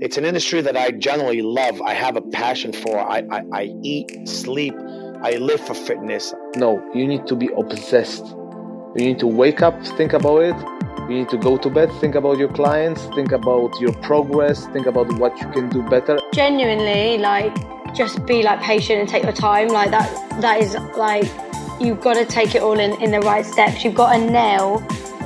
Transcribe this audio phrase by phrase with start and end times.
[0.00, 1.82] It's an industry that I generally love.
[1.82, 3.00] I have a passion for.
[3.00, 4.72] I, I, I eat, sleep,
[5.24, 6.32] I live for fitness.
[6.54, 8.24] No, you need to be obsessed.
[8.94, 10.56] You need to wake up, think about it.
[11.10, 14.86] You need to go to bed, think about your clients, think about your progress, think
[14.86, 16.16] about what you can do better.
[16.32, 17.52] Genuinely, like,
[17.92, 19.66] just be like patient and take your time.
[19.66, 21.24] Like that, that is like,
[21.80, 23.82] you've got to take it all in, in the right steps.
[23.82, 24.78] You've got to nail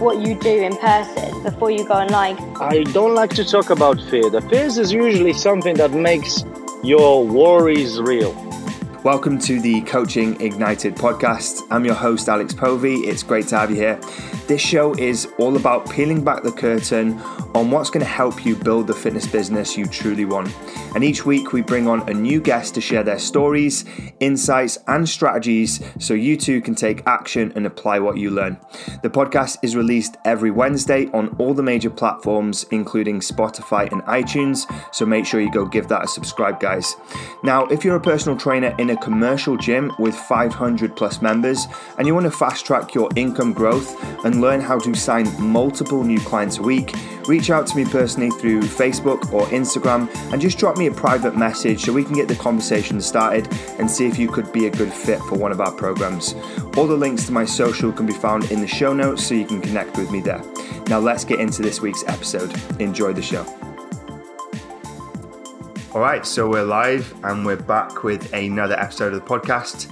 [0.02, 2.36] what you do in person before you go online.
[2.60, 4.28] I don't like to talk about fear.
[4.30, 6.44] The fears is usually something that makes
[6.82, 8.32] your worries real.
[9.04, 11.62] Welcome to the Coaching Ignited podcast.
[11.70, 12.96] I'm your host, Alex Povey.
[13.06, 14.00] It's great to have you here.
[14.48, 17.18] This show is all about peeling back the curtain
[17.54, 20.52] on what's going to help you build the fitness business you truly want.
[20.94, 23.84] And each week we bring on a new guest to share their stories,
[24.20, 28.58] insights, and strategies so you too can take action and apply what you learn.
[29.02, 34.66] The podcast is released every Wednesday on all the major platforms, including Spotify and iTunes.
[34.94, 36.94] So make sure you go give that a subscribe, guys.
[37.42, 42.06] Now, if you're a personal trainer in a commercial gym with 500 plus members and
[42.06, 46.20] you want to fast track your income growth and learn how to sign multiple new
[46.20, 46.94] clients a week,
[47.26, 51.36] reach out to me personally through Facebook or Instagram and just drop me a private
[51.36, 54.70] message so we can get the conversation started and see if you could be a
[54.70, 56.34] good fit for one of our programs.
[56.76, 59.46] All the links to my social can be found in the show notes so you
[59.46, 60.42] can connect with me there.
[60.88, 62.52] Now, let's get into this week's episode.
[62.80, 63.44] Enjoy the show.
[65.94, 69.90] All right, so we're live and we're back with another episode of the podcast.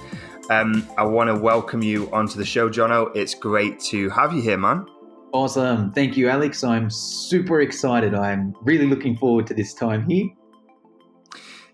[0.50, 3.14] Um, I want to welcome you onto the show, Jono.
[3.14, 4.84] It's great to have you here, man.
[5.32, 5.92] Awesome.
[5.92, 6.64] Thank you, Alex.
[6.64, 8.16] I'm super excited.
[8.16, 10.26] I'm really looking forward to this time here.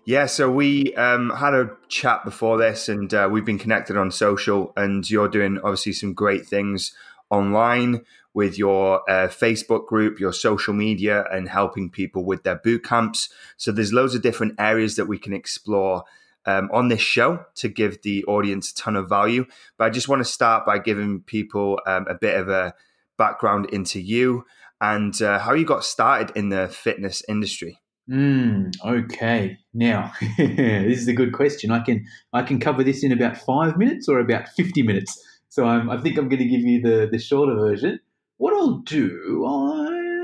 [0.05, 4.11] Yeah, so we um, had a chat before this, and uh, we've been connected on
[4.11, 4.73] social.
[4.77, 6.93] And you're doing obviously some great things
[7.31, 8.05] online
[8.35, 13.29] with your uh, Facebook group, your social media, and helping people with their boot camps.
[13.57, 16.03] So there's loads of different areas that we can explore
[16.47, 19.45] um, on this show to give the audience a ton of value.
[19.77, 22.73] But I just want to start by giving people um, a bit of a
[23.17, 24.45] background into you
[24.81, 27.79] and uh, how you got started in the fitness industry.
[28.09, 29.57] Mm, okay.
[29.73, 31.69] Now, this is a good question.
[31.71, 35.21] I can I can cover this in about five minutes or about fifty minutes.
[35.49, 37.99] So I'm, I think I'm going to give you the the shorter version
[38.37, 39.45] what I'll do,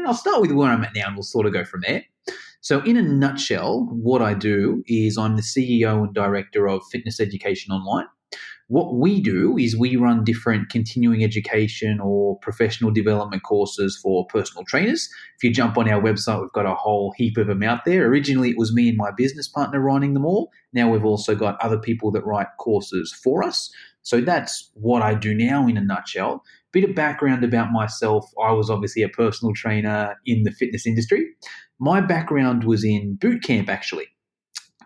[0.05, 2.03] I'll start with where I'm at now and we'll sort of go from there.
[2.63, 7.19] So, in a nutshell, what I do is I'm the CEO and director of Fitness
[7.19, 8.05] Education Online.
[8.69, 14.63] What we do is we run different continuing education or professional development courses for personal
[14.63, 15.09] trainers.
[15.35, 18.07] If you jump on our website, we've got a whole heap of them out there.
[18.07, 20.49] Originally, it was me and my business partner running them all.
[20.71, 23.73] Now we've also got other people that write courses for us.
[24.03, 28.51] So that's what I do now in a nutshell bit of background about myself I
[28.51, 31.27] was obviously a personal trainer in the fitness industry.
[31.79, 34.07] My background was in boot camp, actually.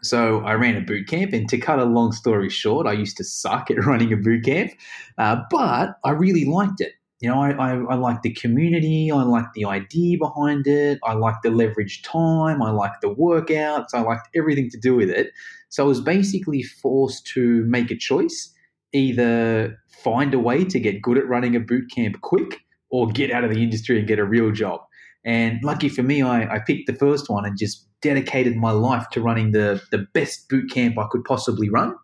[0.03, 3.17] So I ran a boot camp, and to cut a long story short, I used
[3.17, 4.71] to suck at running a boot camp,
[5.17, 6.93] uh, but I really liked it.
[7.19, 11.13] You know, I, I, I like the community, I like the idea behind it, I
[11.13, 15.31] like the leverage time, I like the workouts, I liked everything to do with it.
[15.69, 18.53] So I was basically forced to make a choice
[18.97, 23.31] either find a way to get good at running a boot camp quick or get
[23.31, 24.81] out of the industry and get a real job.
[25.25, 29.09] And lucky for me, I, I picked the first one and just dedicated my life
[29.11, 31.95] to running the, the best boot camp I could possibly run.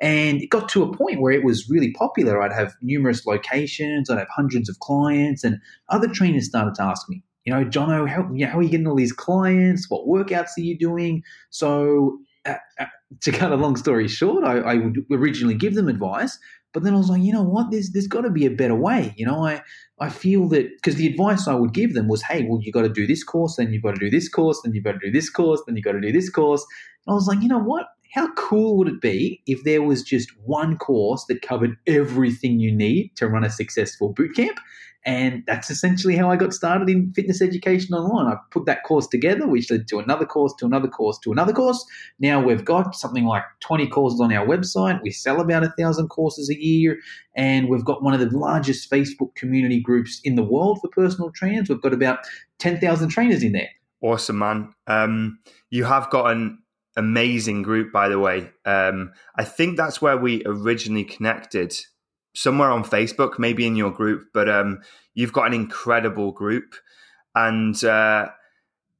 [0.00, 2.42] And it got to a point where it was really popular.
[2.42, 7.08] I'd have numerous locations, I'd have hundreds of clients, and other trainers started to ask
[7.08, 9.86] me, you know, Jono, how, you know, how are you getting all these clients?
[9.88, 11.22] What workouts are you doing?
[11.50, 12.18] So
[12.48, 12.86] Uh, uh,
[13.20, 16.38] to cut a long story short, I, I, would originally give them advice,
[16.72, 17.70] but then I was like, you know what?
[17.70, 19.14] There's there's got to be a better way.
[19.16, 19.62] You know, I
[19.98, 22.82] I feel that because the advice I would give them was, hey, well, you got
[22.82, 24.98] to do this course, then you've got to do this course, then you've got to
[24.98, 26.64] do this course, then you've got to do this course.
[27.06, 27.86] And I was like, you know what?
[28.14, 32.74] How cool would it be if there was just one course that covered everything you
[32.74, 34.58] need to run a successful boot camp?
[35.08, 38.30] And that's essentially how I got started in fitness education online.
[38.30, 41.54] I put that course together, which led to another course, to another course, to another
[41.54, 41.82] course.
[42.18, 45.00] Now we've got something like 20 courses on our website.
[45.02, 46.98] We sell about a thousand courses a year,
[47.34, 51.30] and we've got one of the largest Facebook community groups in the world for personal
[51.30, 51.70] trainers.
[51.70, 52.18] We've got about
[52.58, 53.70] 10,000 trainers in there.
[54.02, 54.74] Awesome, man.
[54.88, 55.38] Um,
[55.70, 56.58] you have got an
[56.98, 58.50] amazing group, by the way.
[58.66, 61.74] Um, I think that's where we originally connected
[62.38, 64.80] somewhere on Facebook, maybe in your group, but um,
[65.14, 66.76] you've got an incredible group.
[67.34, 68.28] And uh,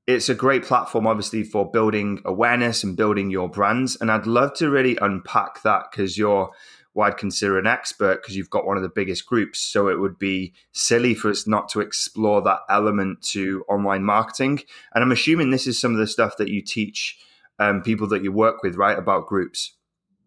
[0.08, 3.96] it's a great platform, obviously, for building awareness and building your brands.
[4.00, 6.50] And I'd love to really unpack that because you're
[6.94, 9.60] what I'd consider an expert because you've got one of the biggest groups.
[9.60, 14.62] So it would be silly for us not to explore that element to online marketing.
[14.92, 17.16] And I'm assuming this is some of the stuff that you teach
[17.60, 19.77] um, people that you work with, right, about groups.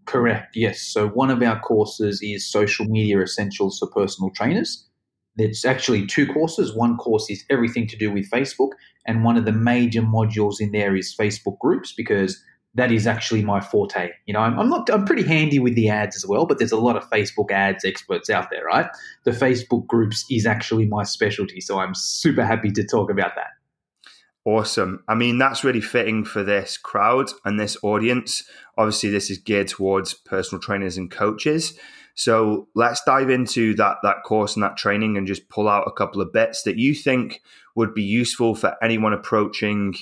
[0.06, 0.56] Correct.
[0.56, 0.82] Yes.
[0.82, 4.88] So one of our courses is social media essentials for personal trainers.
[5.38, 6.76] It's actually two courses.
[6.76, 8.72] One course is everything to do with Facebook,
[9.08, 12.42] and one of the major modules in there is Facebook groups because
[12.74, 14.10] that is actually my forte.
[14.26, 16.72] You know, I'm, I'm, not, I'm pretty handy with the ads as well, but there's
[16.72, 18.88] a lot of Facebook ads experts out there, right?
[19.26, 21.60] The Facebook groups is actually my specialty.
[21.60, 23.50] So I'm super happy to talk about that.
[24.44, 25.04] Awesome.
[25.08, 28.44] I mean, that's really fitting for this crowd and this audience.
[28.76, 31.78] Obviously, this is geared towards personal trainers and coaches.
[32.16, 35.92] So let's dive into that that course and that training and just pull out a
[35.92, 37.42] couple of bits that you think
[37.76, 39.94] would be useful for anyone approaching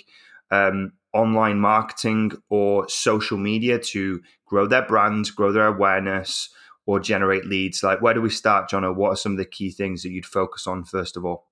[0.51, 6.49] um, online marketing or social media to grow their brand, grow their awareness,
[6.85, 7.83] or generate leads?
[7.83, 8.83] Like, where do we start, John?
[8.95, 11.48] What are some of the key things that you'd focus on first of all?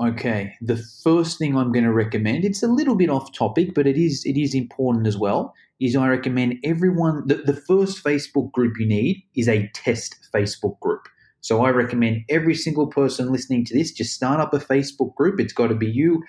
[0.00, 3.86] Okay, the first thing I'm going to recommend, it's a little bit off topic, but
[3.86, 8.50] it is it is important as well, is I recommend everyone the, the first Facebook
[8.52, 11.06] group you need is a test Facebook group.
[11.42, 15.38] So I recommend every single person listening to this just start up a Facebook group.
[15.38, 16.22] It's got to be you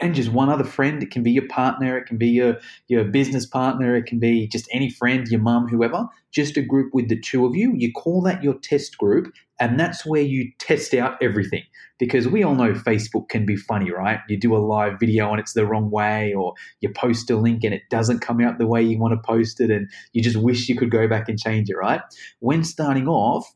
[0.00, 1.02] and just one other friend.
[1.02, 2.58] It can be your partner, it can be your
[2.88, 6.06] your business partner, it can be just any friend, your mum, whoever.
[6.32, 7.72] Just a group with the two of you.
[7.74, 11.62] You call that your test group, and that's where you test out everything.
[11.98, 14.20] Because we all know Facebook can be funny, right?
[14.28, 17.64] You do a live video and it's the wrong way, or you post a link
[17.64, 20.36] and it doesn't come out the way you want to post it, and you just
[20.36, 22.02] wish you could go back and change it, right?
[22.40, 23.50] When starting off,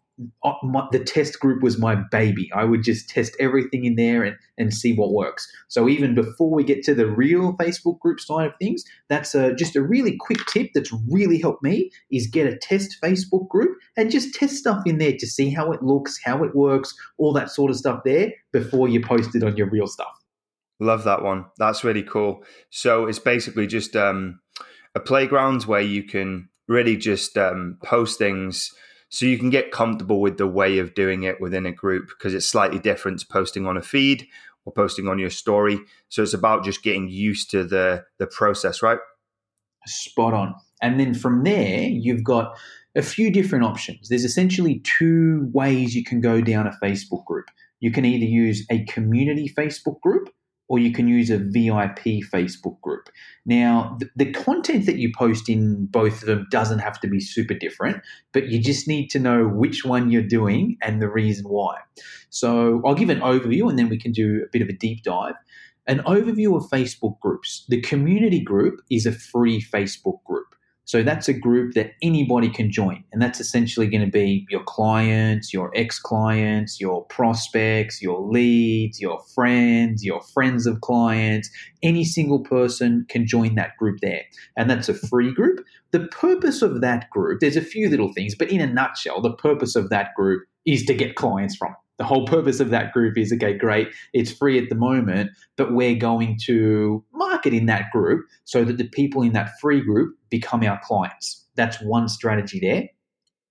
[0.62, 2.50] my, the test group was my baby.
[2.54, 5.50] I would just test everything in there and, and see what works.
[5.68, 9.54] So even before we get to the real Facebook group side of things, that's a,
[9.54, 13.78] just a really quick tip that's really helped me is get a test Facebook group
[13.96, 17.32] and just test stuff in there to see how it looks, how it works, all
[17.32, 20.12] that sort of stuff there before you post it on your real stuff.
[20.80, 21.46] Love that one.
[21.58, 22.42] That's really cool.
[22.70, 24.40] So it's basically just um,
[24.94, 28.74] a playground where you can really just um, post things–
[29.10, 32.32] so you can get comfortable with the way of doing it within a group because
[32.32, 34.26] it's slightly different to posting on a feed
[34.64, 35.80] or posting on your story.
[36.08, 38.98] So it's about just getting used to the the process, right?
[39.86, 40.54] Spot on.
[40.80, 42.56] And then from there, you've got
[42.94, 44.08] a few different options.
[44.08, 47.46] There's essentially two ways you can go down a Facebook group.
[47.80, 50.30] You can either use a community Facebook group
[50.70, 53.10] or you can use a VIP Facebook group.
[53.44, 57.18] Now, the, the, content that you post in both of them doesn't have to be
[57.18, 58.00] super different,
[58.32, 61.78] but you just need to know which one you're doing and the reason why.
[62.30, 65.02] So, I'll give an overview and then we can do a bit of a deep
[65.02, 65.34] dive.
[65.88, 67.64] An overview of Facebook groups.
[67.68, 70.54] The community group is a free Facebook group.
[70.90, 73.04] So that's a group that anybody can join.
[73.12, 79.00] And that's essentially going to be your clients, your ex clients, your prospects, your leads,
[79.00, 81.48] your friends, your friends of clients.
[81.84, 84.24] Any single person can join that group there.
[84.56, 85.64] And that's a free group.
[85.92, 89.34] The purpose of that group, there's a few little things, but in a nutshell, the
[89.34, 92.94] purpose of that group is to get clients from it the whole purpose of that
[92.94, 97.66] group is okay, great, it's free at the moment, but we're going to market in
[97.66, 101.46] that group so that the people in that free group become our clients.
[101.56, 102.88] That's one strategy there.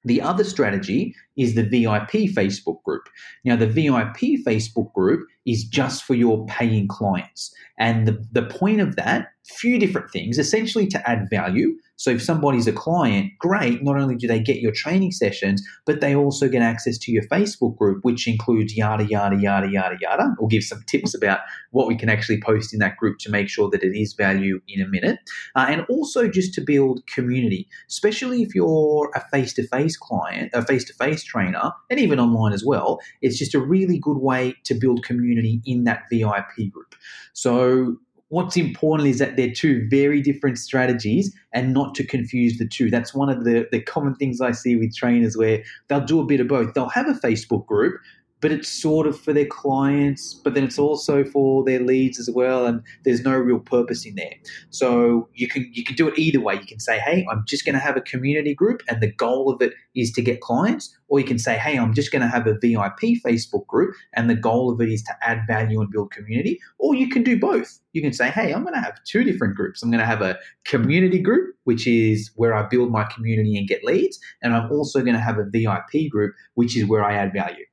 [0.04, 3.04] The other strategy is the VIP Facebook group.
[3.46, 7.54] Now, the VIP Facebook group is just for your paying clients.
[7.78, 11.76] And the, the point of that, few different things, essentially to add value.
[11.96, 16.00] So if somebody's a client, great, not only do they get your training sessions, but
[16.00, 20.34] they also get access to your Facebook group, which includes yada, yada, yada, yada, yada.
[20.40, 21.40] We'll give some tips about
[21.72, 24.62] what we can actually post in that group to make sure that it is value
[24.70, 25.20] in a minute.
[25.56, 30.52] Uh, and also just to build community, especially if you're a face to face client,
[30.54, 33.00] a face to face trainer, and even online as well.
[33.22, 36.96] It's just a really good way to build community in that VIP group.
[37.34, 37.98] So
[38.30, 42.90] what's important is that they're two very different strategies and not to confuse the two.
[42.90, 46.26] That's one of the, the common things I see with trainers where they'll do a
[46.26, 46.74] bit of both.
[46.74, 48.00] They'll have a Facebook group,
[48.42, 52.30] but it's sort of for their clients, but then it's also for their leads as
[52.30, 54.34] well, and there's no real purpose in there.
[54.70, 56.56] So you can you can do it either way.
[56.56, 59.52] You can say, hey, I'm just going to have a community group, and the goal
[59.52, 62.28] of it is to get clients, or you can say, hey, I'm just going to
[62.28, 65.92] have a VIP Facebook group, and the goal of it is to add value and
[65.92, 66.60] build community.
[66.78, 67.80] Or you can do both.
[67.94, 69.82] You can say, hey, I'm going to have two different groups.
[69.84, 73.68] I'm going to have a community group, which is where I build my community and
[73.68, 77.16] get leads, and I'm also going to have a VIP group, which is where I
[77.16, 77.66] add value.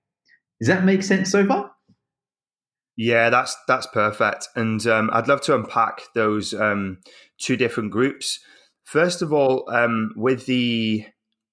[0.60, 1.72] Does that make sense so far?
[2.96, 6.98] Yeah, that's that's perfect, and um, I'd love to unpack those um,
[7.38, 8.40] two different groups.
[8.84, 11.04] First of all, um, with the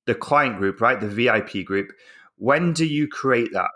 [0.05, 0.99] the client group, right?
[0.99, 1.91] The VIP group.
[2.37, 3.71] When do you create that?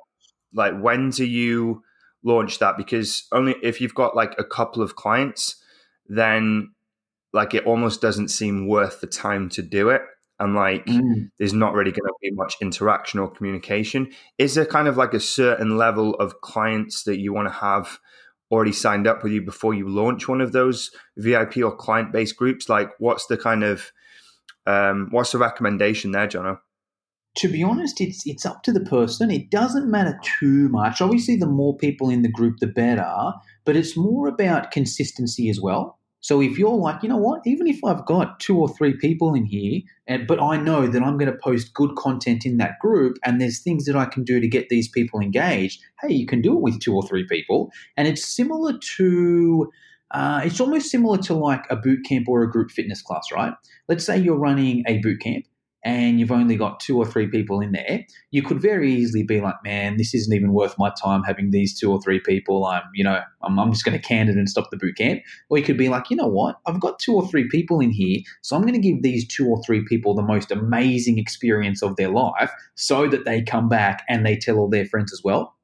[0.53, 1.84] Like, when do you
[2.24, 2.77] launch that?
[2.77, 5.62] Because only if you've got like a couple of clients,
[6.07, 6.72] then
[7.34, 10.01] like it almost doesn't seem worth the time to do it.
[10.39, 11.32] And like, mm.
[11.39, 14.12] there's not really going to be much interaction or communication.
[14.38, 18.00] Is there kind of like a certain level of clients that you want to have
[18.51, 22.38] already signed up with you before you launch one of those VIP or client based
[22.38, 22.70] groups?
[22.70, 23.91] Like, what's the kind of
[24.67, 26.60] um, what's the recommendation there, Jono?
[27.38, 29.32] To be honest, it's it's up to the person.
[29.32, 31.01] It doesn't matter too much.
[31.01, 33.34] Obviously, the more people in the group, the better.
[33.65, 35.97] But it's more about consistency as well.
[36.22, 39.34] So if you're like, you know what, even if I've got two or three people
[39.34, 42.80] in here, and but I know that I'm going to post good content in that
[42.80, 45.82] group, and there's things that I can do to get these people engaged.
[46.02, 49.72] Hey, you can do it with two or three people, and it's similar to.
[50.12, 53.52] Uh, it's almost similar to like a boot camp or a group fitness class, right?
[53.90, 55.44] Let's say you're running a boot camp
[55.88, 59.39] and you've only got two or three people in there, you could very easily be
[59.39, 62.65] like, man, this isn't even worth my time having these two or three people.
[62.65, 65.22] I'm, you know, I'm, I'm just going to can it and stop the boot camp.
[65.50, 66.58] Or you could be like, you know what?
[66.65, 69.48] I've got two or three people in here, so I'm going to give these two
[69.48, 74.03] or three people the most amazing experience of their life so that they come back
[74.10, 75.56] and they tell all their friends as well.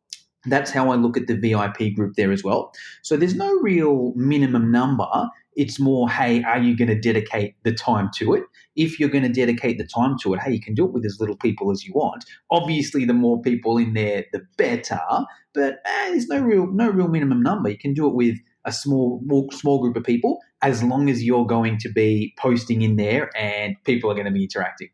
[0.46, 2.72] That's how I look at the VIP group there as well.
[3.02, 5.30] So there's no real minimum number.
[5.56, 8.44] It's more, hey, are you going to dedicate the time to it?
[8.76, 11.06] If you're going to dedicate the time to it, hey, you can do it with
[11.06, 12.26] as little people as you want.
[12.52, 15.00] Obviously, the more people in there, the better.
[15.54, 17.70] But eh, there's no real no real minimum number.
[17.70, 21.46] You can do it with a small small group of people as long as you're
[21.46, 24.90] going to be posting in there and people are going to be interacting.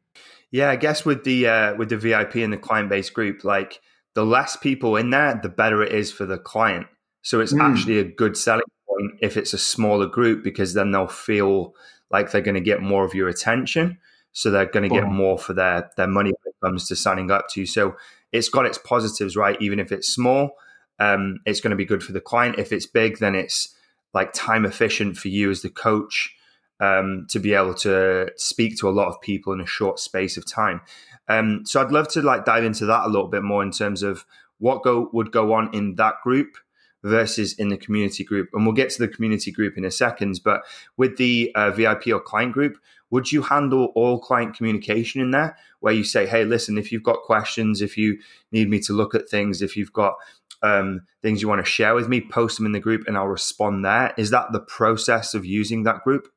[0.52, 3.80] Yeah, I guess with the uh, with the VIP and the client based group, like
[4.16, 6.88] the less people in there, the better it is for the client.
[7.22, 7.62] So it's mm.
[7.62, 8.64] actually a good selling
[9.00, 11.74] point if it's a smaller group because then they'll feel
[12.12, 13.98] like they're going to get more of your attention.
[14.32, 17.32] So they're going to get more for their their money when it comes to signing
[17.32, 17.66] up to you.
[17.66, 17.96] So
[18.32, 19.58] it's got its positives, right?
[19.60, 20.52] Even if it's small,
[21.00, 22.60] um, it's going to be good for the client.
[22.60, 23.76] If it's big, then it's
[24.14, 26.36] like time efficient for you as the coach
[26.80, 30.38] um, to be able to speak to a lot of people in a short space
[30.38, 30.82] of time.
[31.28, 34.04] Um, so I'd love to like dive into that a little bit more in terms
[34.04, 34.26] of
[34.60, 36.58] what go would go on in that group
[37.04, 38.50] versus in the community group.
[38.54, 40.42] And we'll get to the community group in a second.
[40.44, 40.62] But
[40.98, 42.78] with the uh, VIP or client group,
[43.10, 47.04] would you handle all client communication in there where you say, hey, listen, if you've
[47.04, 48.20] got questions, if you
[48.52, 50.16] need me to look at things, if you've got
[50.62, 53.28] um, things you want to share with me, post them in the group and I'll
[53.28, 54.14] respond there.
[54.18, 56.28] Is that the process of using that group?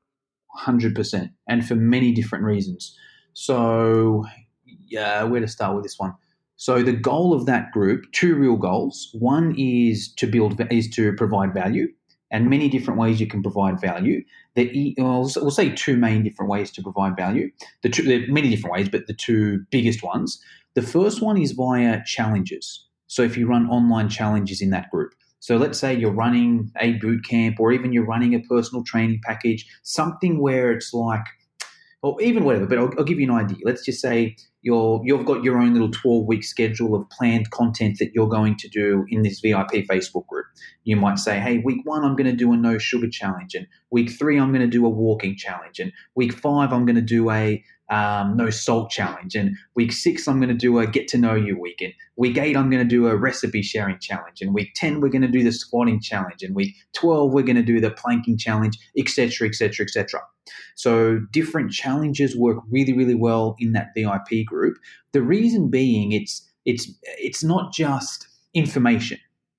[0.60, 1.30] 100%.
[1.48, 2.96] And for many different reasons.
[3.32, 4.26] So,
[4.86, 6.14] yeah, where to start with this one?
[6.56, 9.10] So the goal of that group, two real goals.
[9.18, 11.88] One is to build is to provide value,
[12.30, 14.22] and many different ways you can provide value.
[14.54, 14.68] There,
[14.98, 17.50] we'll say two main different ways to provide value.
[17.82, 20.40] The two, there are many different ways, but the two biggest ones.
[20.74, 22.86] The first one is via challenges.
[23.06, 26.92] So if you run online challenges in that group, so let's say you're running a
[26.92, 31.24] boot camp or even you're running a personal training package, something where it's like,
[32.00, 33.58] or even whatever, but I'll, I'll give you an idea.
[33.64, 37.98] Let's just say you're, you've got your own little 12 week schedule of planned content
[37.98, 40.46] that you're going to do in this VIP Facebook group.
[40.84, 43.54] You might say, hey, week one, I'm going to do a no sugar challenge.
[43.54, 45.80] And week three, I'm going to do a walking challenge.
[45.80, 49.34] And week five, I'm going to do a um, no salt challenge.
[49.34, 51.82] And week six, I'm going to do a get to know you week.
[51.82, 54.40] And week eight, I'm going to do a recipe sharing challenge.
[54.40, 56.42] And week 10, we're going to do the squatting challenge.
[56.42, 60.22] And week 12, we're going to do the planking challenge, etc., etc., etc.
[60.74, 64.78] So different challenges work really, really well in that VIP group.
[65.12, 69.18] The reason being, it's it's it's not just information,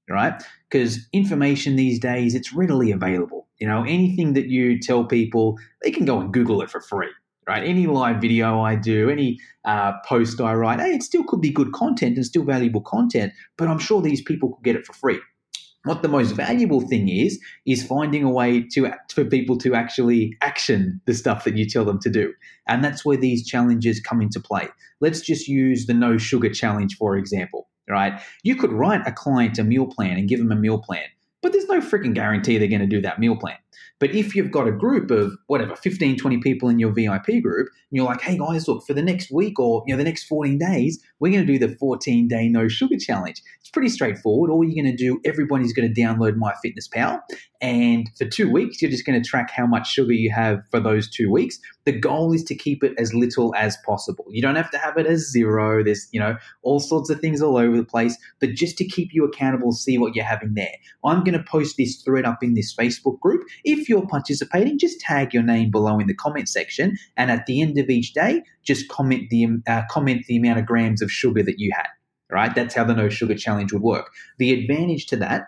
[0.10, 0.42] right?
[0.72, 3.48] Because information these days it's readily available.
[3.60, 7.12] You know, anything that you tell people, they can go and Google it for free
[7.48, 7.64] right?
[7.64, 11.52] Any live video I do, any uh, post I write, hey, it still could be
[11.52, 14.94] good content and still valuable content, but I'm sure these people could get it for
[14.94, 15.20] free.
[15.86, 20.38] What the most valuable thing is, is finding a way to for people to actually
[20.40, 22.34] action the stuff that you tell them to do.
[22.70, 24.70] And that's where these challenges come into play.
[25.02, 28.22] Let's just use the no sugar challenge, for example, right?
[28.44, 31.04] You could write a client a meal plan and give them a meal plan,
[31.42, 33.58] but there's no freaking guarantee they're going to do that meal plan.
[34.00, 37.68] But if you've got a group of whatever, 15, 20 people in your VIP group,
[37.68, 40.24] and you're like, hey guys, look, for the next week or you know the next
[40.26, 43.42] 14 days, we're going to do the 14 day no sugar challenge.
[43.60, 44.50] It's pretty straightforward.
[44.50, 47.22] All you're going to do, everybody's going to download MyFitnessPal.
[47.62, 50.82] And for two weeks, you're just going to track how much sugar you have for
[50.82, 51.58] those two weeks.
[51.86, 54.26] The goal is to keep it as little as possible.
[54.30, 55.82] You don't have to have it as zero.
[55.82, 59.14] There's, you know, all sorts of things all over the place, but just to keep
[59.14, 60.76] you accountable, see what you're having there.
[61.06, 63.44] I'm going to post this thread up in this Facebook group.
[63.64, 67.62] If you're participating, just tag your name below in the comment section, and at the
[67.62, 71.44] end of each day, just comment the uh, comment the amount of grams of sugar
[71.44, 71.88] that you had.
[72.30, 72.54] Right?
[72.54, 74.10] That's how the no sugar challenge would work.
[74.40, 75.48] The advantage to that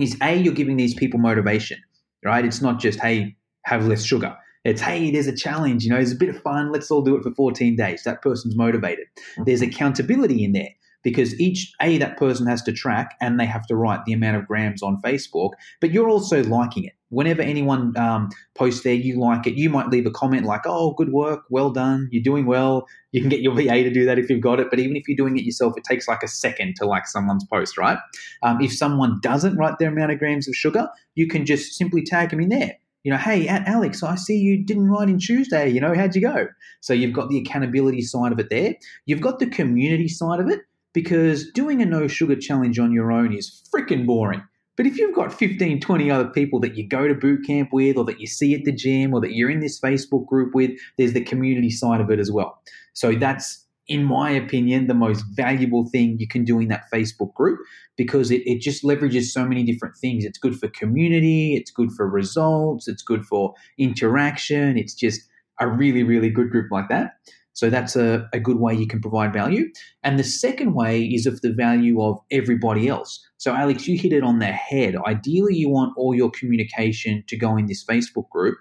[0.00, 1.78] is a you're giving these people motivation.
[2.24, 2.44] Right?
[2.44, 4.36] It's not just hey have less sugar.
[4.66, 5.84] It's hey, there's a challenge.
[5.84, 6.72] You know, it's a bit of fun.
[6.72, 8.02] Let's all do it for 14 days.
[8.02, 9.06] That person's motivated.
[9.16, 9.44] Mm-hmm.
[9.44, 10.70] There's accountability in there
[11.04, 14.38] because each a that person has to track and they have to write the amount
[14.38, 15.52] of grams on Facebook.
[15.80, 16.94] But you're also liking it.
[17.10, 19.54] Whenever anyone um, posts there, you like it.
[19.54, 23.20] You might leave a comment like, "Oh, good work, well done, you're doing well." You
[23.20, 24.68] can get your VA to do that if you've got it.
[24.70, 27.44] But even if you're doing it yourself, it takes like a second to like someone's
[27.44, 27.98] post, right?
[28.42, 32.02] Um, if someone doesn't write their amount of grams of sugar, you can just simply
[32.02, 35.20] tag them in there you know, hey, at Alex, I see you didn't write in
[35.20, 35.68] Tuesday.
[35.68, 36.48] You know, how'd you go?
[36.80, 38.74] So you've got the accountability side of it there.
[39.04, 43.12] You've got the community side of it because doing a no sugar challenge on your
[43.12, 44.42] own is freaking boring.
[44.76, 47.96] But if you've got 15, 20 other people that you go to boot camp with,
[47.96, 50.72] or that you see at the gym, or that you're in this Facebook group with,
[50.98, 52.60] there's the community side of it as well.
[52.92, 57.32] So that's, in my opinion, the most valuable thing you can do in that Facebook
[57.34, 57.58] group
[57.96, 60.24] because it, it just leverages so many different things.
[60.24, 64.76] It's good for community, it's good for results, it's good for interaction.
[64.76, 65.22] It's just
[65.58, 67.16] a really, really good group like that.
[67.56, 69.64] So that's a, a good way you can provide value.
[70.02, 73.18] And the second way is of the value of everybody else.
[73.38, 74.94] So, Alex, you hit it on the head.
[75.06, 78.58] Ideally, you want all your communication to go in this Facebook group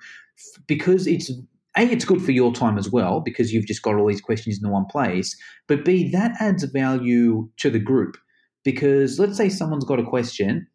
[0.65, 1.33] because it's a,
[1.75, 4.61] it's good for your time as well because you've just got all these questions in
[4.63, 5.35] the one place.
[5.67, 8.15] But B, that adds value to the group
[8.63, 10.67] because let's say someone's got a question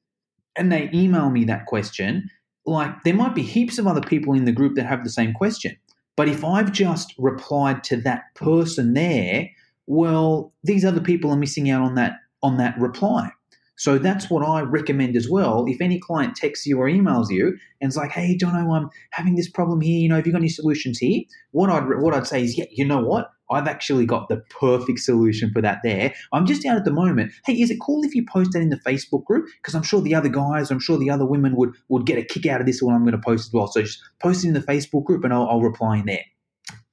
[0.56, 2.28] and they email me that question.
[2.66, 5.32] Like there might be heaps of other people in the group that have the same
[5.32, 5.74] question.
[6.20, 9.48] But if I've just replied to that person there,
[9.86, 12.12] well, these other people are missing out on that
[12.42, 13.30] on that reply.
[13.76, 15.64] So that's what I recommend as well.
[15.66, 19.36] If any client texts you or emails you and it's like, "Hey, Jono, I'm having
[19.36, 19.98] this problem here.
[19.98, 21.22] You know, have you got any solutions here?"
[21.52, 23.30] What I'd what I'd say is, "Yeah, you know what?
[23.50, 26.14] I've actually got the perfect solution for that there.
[26.32, 27.32] I'm just out at the moment.
[27.44, 29.48] Hey, is it cool if you post that in the Facebook group?
[29.58, 32.22] Because I'm sure the other guys, I'm sure the other women would would get a
[32.22, 33.66] kick out of this when I'm going to post as well.
[33.66, 36.24] So just post it in the Facebook group and I'll, I'll reply in there.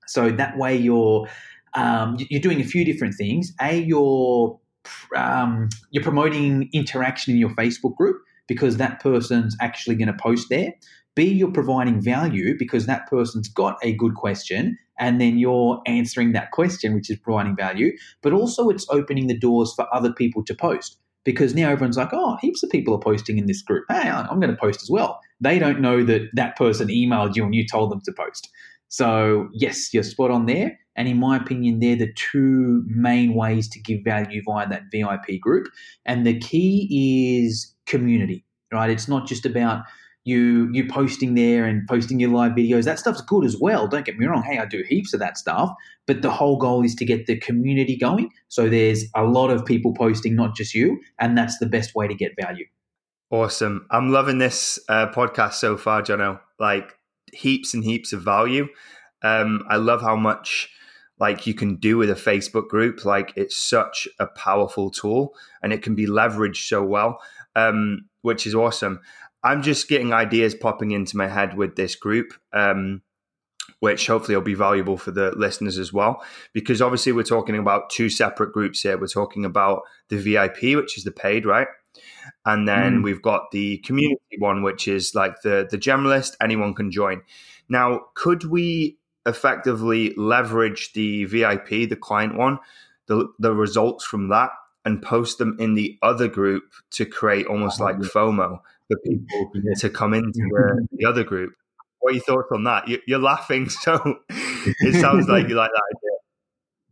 [0.07, 1.27] So that way you're
[1.73, 3.53] um, you're doing a few different things.
[3.61, 4.59] A, you're
[5.15, 10.47] um, you're promoting interaction in your Facebook group because that person's actually going to post
[10.49, 10.73] there.
[11.17, 16.33] B, you're providing value because that person's got a good question and then you're answering
[16.33, 17.91] that question, which is providing value.
[18.21, 22.13] But also, it's opening the doors for other people to post because now everyone's like,
[22.13, 23.85] oh, heaps of people are posting in this group.
[23.89, 25.19] Hey, I'm going to post as well.
[25.41, 28.47] They don't know that that person emailed you and you told them to post.
[28.89, 30.77] So, yes, you're spot on there.
[30.95, 35.41] And in my opinion, they're the two main ways to give value via that VIP
[35.41, 35.67] group.
[36.05, 38.91] And the key is community, right?
[38.91, 39.83] It's not just about
[40.27, 44.05] you you posting there and posting your live videos that stuff's good as well don't
[44.05, 44.43] get me wrong.
[44.43, 45.71] Hey i do heaps of that stuff
[46.05, 48.29] but the whole goal is to get the community going.
[48.49, 52.07] So there's a lot of people posting not just you and that's the best way
[52.07, 52.65] to get value.
[53.29, 53.87] Awesome.
[53.89, 56.97] I'm loving this uh, podcast so far jono like
[57.33, 58.67] heaps and heaps of value.
[59.23, 60.69] Um, i love how much
[61.19, 63.05] like you can do with a facebook group.
[63.05, 67.19] Like it's such a powerful tool and it can be leveraged so well
[67.55, 68.99] um, which is awesome
[69.47, 73.01] I'm just getting ideas popping into my head with this group, um,
[73.79, 76.21] which hopefully will be valuable for the listeners as well.
[76.53, 78.97] Because obviously, we're talking about two separate groups here.
[78.97, 81.67] We're talking about the VIP, which is the paid, right?
[82.45, 83.03] And then mm.
[83.05, 86.35] we've got the community one, which is like the the generalist.
[86.41, 87.21] Anyone can join.
[87.69, 92.59] Now, could we effectively leverage the VIP, the client one,
[93.07, 94.49] the the results from that,
[94.83, 98.59] and post them in the other group to create almost like FOMO?
[98.87, 101.53] For people to come into the, uh, the other group.
[101.99, 102.87] What are your thoughts on that?
[102.87, 106.17] You, are laughing, so it sounds like you like that idea.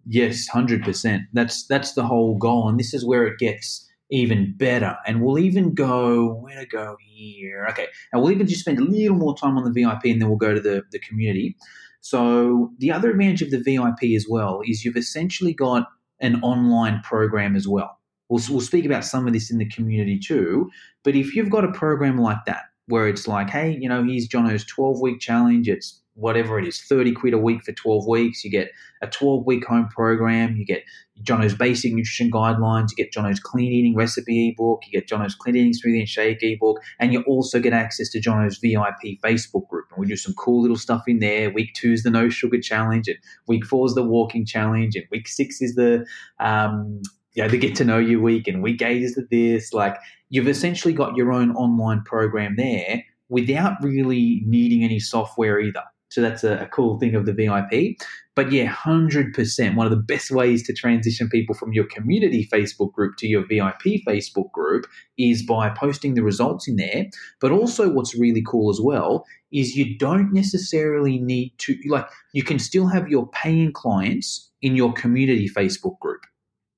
[0.07, 1.23] Yes, hundred percent.
[1.33, 4.97] That's that's the whole goal, and this is where it gets even better.
[5.07, 7.65] And we'll even go where to go here.
[7.71, 10.29] Okay, and we'll even just spend a little more time on the VIP, and then
[10.29, 11.55] we'll go to the the community.
[12.01, 15.87] So the other advantage of the VIP as well is you've essentially got
[16.19, 17.94] an online program as well.
[18.29, 20.69] We'll, we'll speak about some of this in the community too.
[21.03, 24.27] But if you've got a program like that, where it's like, hey, you know, here's
[24.27, 28.43] Jono's 12 week challenge, it's whatever it is, 30 quid a week for 12 weeks.
[28.43, 30.55] You get a 12 week home program.
[30.55, 30.83] You get
[31.21, 32.89] Jono's basic nutrition guidelines.
[32.91, 34.83] You get Jono's clean eating recipe ebook.
[34.85, 36.79] You get Jono's clean eating smoothie and shake ebook.
[36.99, 39.87] And you also get access to Jono's VIP Facebook group.
[39.91, 41.51] And we do some cool little stuff in there.
[41.51, 43.07] Week two is the no sugar challenge.
[43.09, 44.95] And week four is the walking challenge.
[44.95, 46.05] And week six is the
[46.39, 47.01] um,
[47.35, 49.73] you know, the get to know you week and week eight is this.
[49.73, 49.97] Like
[50.29, 55.83] you've essentially got your own online program there without really needing any software either.
[56.09, 57.97] So that's a, a, cool thing of the VIP.
[58.35, 59.75] But yeah, 100%.
[59.75, 63.41] One of the best ways to transition people from your community Facebook group to your
[63.41, 64.85] VIP Facebook group
[65.17, 67.07] is by posting the results in there.
[67.41, 72.43] But also, what's really cool as well is you don't necessarily need to, like, you
[72.43, 76.21] can still have your paying clients in your community Facebook group,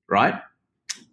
[0.08, 0.34] right?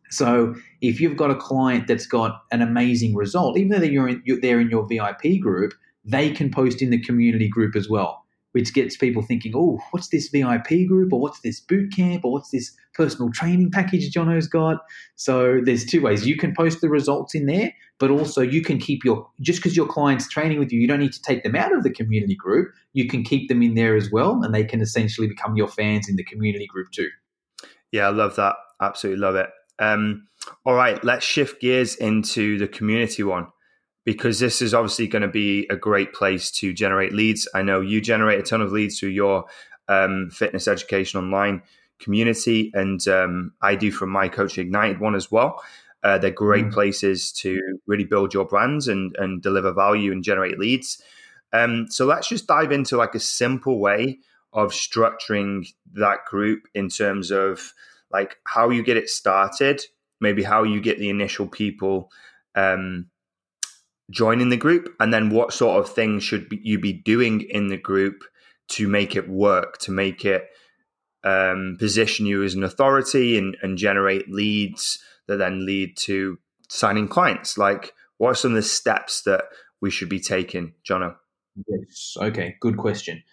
[0.10, 4.22] So if you've got a client that's got an amazing result, even though you're, in,
[4.26, 8.24] you're there in your VIP group, they can post in the community group as well,
[8.52, 12.32] which gets people thinking, oh, what's this VIP group or what's this boot camp or
[12.32, 14.78] what's this personal training package Jono's got?
[15.16, 16.28] So there's two ways.
[16.28, 19.76] You can post the results in there, but also you can keep your, just because
[19.76, 22.36] your client's training with you, you don't need to take them out of the community
[22.36, 22.72] group.
[22.94, 26.08] You can keep them in there as well, and they can essentially become your fans
[26.08, 27.10] in the community group too.
[27.92, 28.56] Yeah, I love that.
[28.82, 29.48] Absolutely love it.
[29.80, 30.28] Um,
[30.66, 33.48] all right, let's shift gears into the community one
[34.06, 37.48] because this is obviously going to be a great place to generate leads.
[37.54, 39.46] I know you generate a ton of leads through your
[39.88, 41.64] um, fitness education online
[42.00, 45.62] community, and um, I do from my Coaching Ignited one as well.
[46.04, 46.74] Uh, they're great mm.
[46.74, 51.02] places to really build your brands and and deliver value and generate leads.
[51.52, 54.20] Um, so let's just dive into like a simple way
[54.54, 57.74] of structuring that group in terms of
[58.16, 59.82] like how you get it started,
[60.22, 62.10] maybe how you get the initial people
[62.56, 63.10] um,
[64.10, 67.68] joining the group, and then what sort of things should be, you be doing in
[67.68, 68.24] the group
[68.70, 70.48] to make it work, to make it
[71.26, 74.98] um, position you as an authority and, and generate leads
[75.28, 76.38] that then lead to
[76.70, 77.58] signing clients.
[77.58, 79.44] Like, what are some of the steps that
[79.82, 81.16] we should be taking, Jono?
[81.68, 82.16] Yes.
[82.18, 82.56] Okay.
[82.62, 83.24] Good question.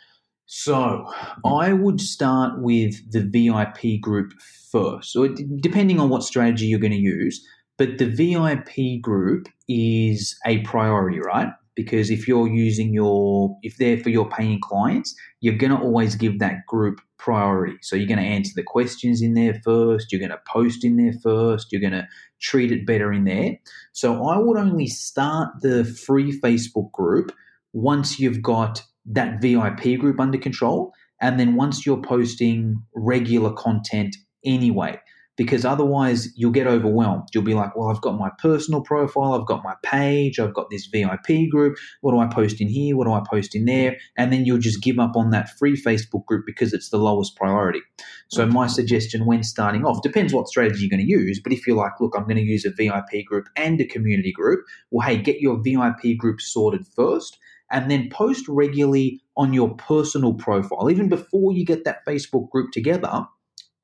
[0.54, 1.10] So
[1.46, 4.34] I would start with the VIP group
[4.70, 7.42] first, so depending on what strategy you're going to use.
[7.78, 11.48] But the VIP group is a priority, right?
[11.74, 16.16] Because if you're using your, if they're for your paying clients, you're going to always
[16.16, 17.78] give that group priority.
[17.80, 20.98] So you're going to answer the questions in there first, you're going to post in
[20.98, 22.06] there first, you're going to
[22.42, 23.56] treat it better in there.
[23.92, 27.32] So I would only start the free Facebook group
[27.72, 30.92] once you've got that VIP group under control.
[31.20, 34.98] And then once you're posting regular content anyway,
[35.36, 37.28] because otherwise you'll get overwhelmed.
[37.32, 40.68] You'll be like, well, I've got my personal profile, I've got my page, I've got
[40.70, 41.78] this VIP group.
[42.00, 42.96] What do I post in here?
[42.96, 43.96] What do I post in there?
[44.16, 47.36] And then you'll just give up on that free Facebook group because it's the lowest
[47.36, 47.80] priority.
[48.28, 48.54] So, mm-hmm.
[48.54, 51.40] my suggestion when starting off depends what strategy you're going to use.
[51.42, 54.32] But if you're like, look, I'm going to use a VIP group and a community
[54.32, 57.38] group, well, hey, get your VIP group sorted first
[57.72, 60.90] and then post regularly on your personal profile.
[60.90, 63.26] Even before you get that Facebook group together,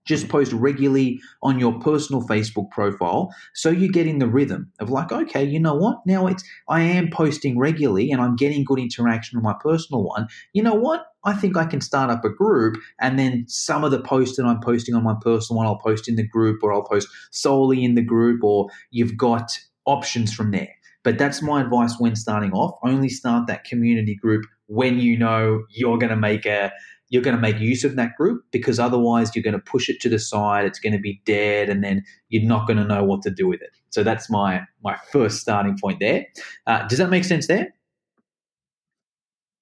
[0.08, 4.88] just post regularly on your personal Facebook profile so you get in the rhythm of
[4.88, 5.98] like, okay, you know what?
[6.06, 10.28] Now it's I am posting regularly and I'm getting good interaction on my personal one.
[10.54, 11.06] You know what?
[11.24, 14.46] I think I can start up a group and then some of the posts that
[14.46, 17.84] I'm posting on my personal one, I'll post in the group or I'll post solely
[17.84, 20.74] in the group, or you've got options from there.
[21.04, 22.78] But that's my advice when starting off.
[22.82, 26.72] Only start that community group when you know you're going to make a
[27.10, 29.98] you're going to make use of that group because otherwise you're going to push it
[30.00, 33.02] to the side it's going to be dead and then you're not going to know
[33.02, 36.26] what to do with it so that's my my first starting point there
[36.66, 37.68] uh, does that make sense there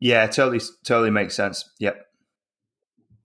[0.01, 2.03] yeah totally totally makes sense yep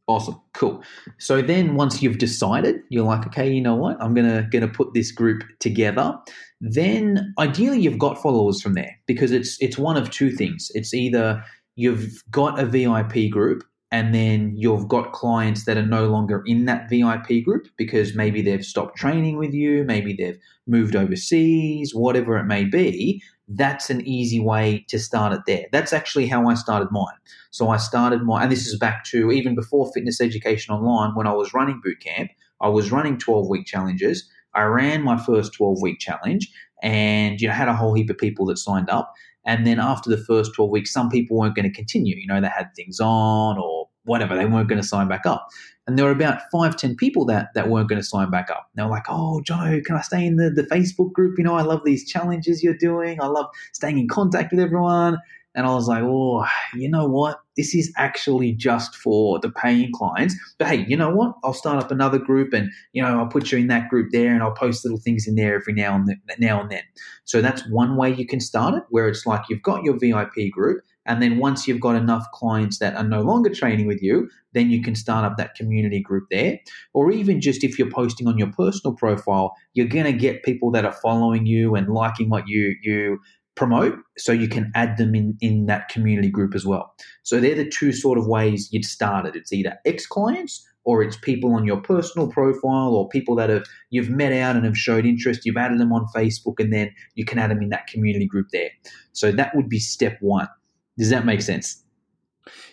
[0.07, 0.83] Awesome, cool.
[1.19, 3.95] So then, once you've decided, you're like, okay, you know what?
[4.01, 6.17] I'm gonna gonna put this group together.
[6.61, 10.71] Then, ideally, you've got followers from there because it's it's one of two things.
[10.75, 11.43] It's either
[11.75, 16.65] you've got a VIP group and then you've got clients that are no longer in
[16.65, 22.37] that VIP group because maybe they've stopped training with you, maybe they've moved overseas, whatever
[22.37, 25.65] it may be, that's an easy way to start it there.
[25.73, 27.17] That's actually how I started mine.
[27.51, 31.27] So I started my, and this is back to even before Fitness Education Online when
[31.27, 32.29] I was running bootcamp,
[32.61, 34.29] I was running 12 week challenges.
[34.53, 36.51] I ran my first 12 week challenge
[36.83, 39.13] and you know had a whole heap of people that signed up
[39.45, 42.15] and then after the first 12 weeks, some people weren't going to continue.
[42.15, 44.35] You know, they had things on or whatever.
[44.35, 45.47] They weren't going to sign back up.
[45.87, 48.69] And there were about five, 10 people that, that weren't going to sign back up.
[48.75, 51.37] They were like, oh, Joe, can I stay in the, the Facebook group?
[51.37, 53.21] You know, I love these challenges you're doing.
[53.21, 55.17] I love staying in contact with everyone.
[55.53, 57.39] And I was like, oh, you know what?
[57.57, 60.35] This is actually just for the paying clients.
[60.57, 61.35] But hey, you know what?
[61.43, 64.33] I'll start up another group and, you know, I'll put you in that group there
[64.33, 66.83] and I'll post little things in there every now and then, now and then.
[67.25, 70.51] So that's one way you can start it where it's like you've got your VIP
[70.51, 70.83] group.
[71.05, 74.69] And then once you've got enough clients that are no longer training with you, then
[74.69, 76.59] you can start up that community group there.
[76.93, 80.69] Or even just if you're posting on your personal profile, you're going to get people
[80.71, 83.19] that are following you and liking what you, you
[83.61, 86.95] promote so you can add them in in that community group as well.
[87.21, 89.35] So they're the two sort of ways you'd start it.
[89.35, 93.67] It's either ex clients or it's people on your personal profile or people that have
[93.91, 95.45] you've met out and have showed interest.
[95.45, 98.47] You've added them on facebook and then you can add them in that community group
[98.51, 98.71] there.
[99.13, 100.47] So that would be step one.
[100.97, 101.83] Does that make sense?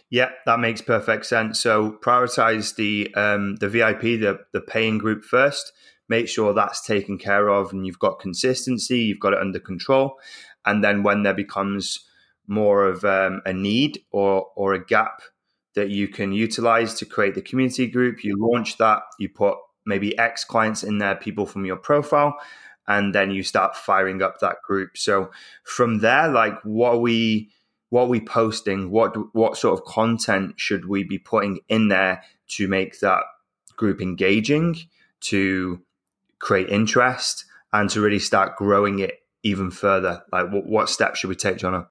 [0.09, 1.61] Yeah that makes perfect sense.
[1.61, 5.71] So prioritize the um, the vip the, the paying group first.
[6.09, 10.17] Make sure that's taken care of and you've got consistency you've got it under control
[10.67, 12.05] and then when there becomes
[12.47, 15.21] more of um, a need or or a gap
[15.75, 18.25] that you can utilize to create the community group.
[18.25, 22.37] You launch that, you put maybe X clients in there, people from your profile,
[22.89, 24.97] and then you start firing up that group.
[24.97, 25.31] So
[25.63, 27.51] from there, like what are we
[27.91, 28.91] what are we posting?
[28.91, 33.23] What what sort of content should we be putting in there to make that
[33.77, 34.77] group engaging,
[35.21, 35.81] to
[36.39, 40.23] create interest, and to really start growing it even further?
[40.33, 41.87] Like what, what steps should we take, Jono?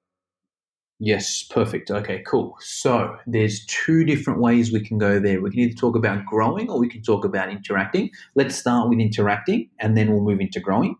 [1.00, 1.92] Yes, perfect.
[1.92, 2.56] Okay, cool.
[2.60, 5.40] So there's two different ways we can go there.
[5.40, 8.10] We can either talk about growing or we can talk about interacting.
[8.34, 10.96] Let's start with interacting and then we'll move into growing.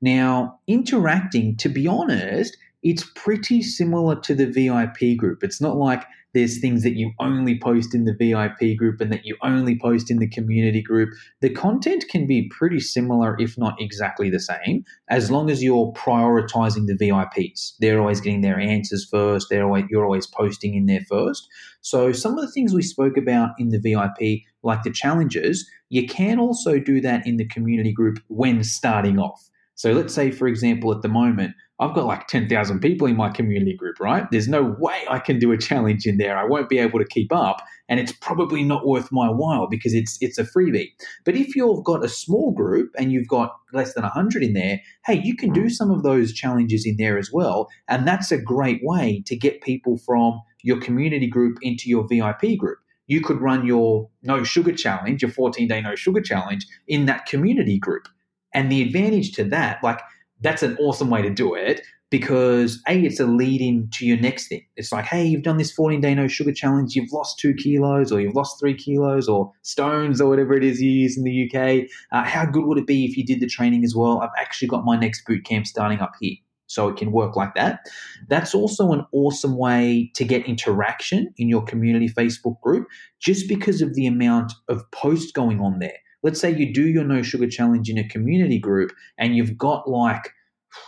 [0.00, 5.44] Now, interacting, to be honest, it's pretty similar to the VIP group.
[5.44, 6.04] It's not like
[6.36, 10.10] there's things that you only post in the VIP group and that you only post
[10.10, 11.08] in the community group.
[11.40, 15.94] The content can be pretty similar, if not exactly the same, as long as you're
[15.94, 17.72] prioritizing the VIPs.
[17.80, 19.46] They're always getting their answers first.
[19.48, 21.48] They're always, you're always posting in there first.
[21.80, 26.06] So some of the things we spoke about in the VIP, like the challenges, you
[26.06, 29.48] can also do that in the community group when starting off.
[29.76, 33.28] So let's say, for example, at the moment, I've got like 10,000 people in my
[33.28, 34.28] community group, right?
[34.30, 36.36] There's no way I can do a challenge in there.
[36.36, 39.94] I won't be able to keep up and it's probably not worth my while because
[39.94, 40.92] it's it's a freebie.
[41.24, 44.80] But if you've got a small group and you've got less than 100 in there,
[45.04, 48.40] hey, you can do some of those challenges in there as well, and that's a
[48.40, 52.78] great way to get people from your community group into your VIP group.
[53.06, 57.78] You could run your no sugar challenge, your 14-day no sugar challenge in that community
[57.78, 58.08] group.
[58.56, 60.00] And the advantage to that, like
[60.40, 64.16] that's an awesome way to do it because a it's a lead in to your
[64.16, 64.64] next thing.
[64.76, 66.96] It's like hey you've done this 14 day no sugar challenge.
[66.96, 70.80] You've lost two kilos or you've lost three kilos or stones or whatever it is
[70.80, 73.46] you use in the uk uh, how good would it be if you did the
[73.46, 74.20] training as well?
[74.20, 77.54] I've actually got my next boot camp starting up here so it can work like
[77.54, 77.80] that.
[78.28, 82.88] That's also an awesome way to get interaction in your community facebook group
[83.20, 87.04] just because of the amount of posts going on there let's say you do your
[87.04, 90.32] no sugar challenge in a community group and you've got like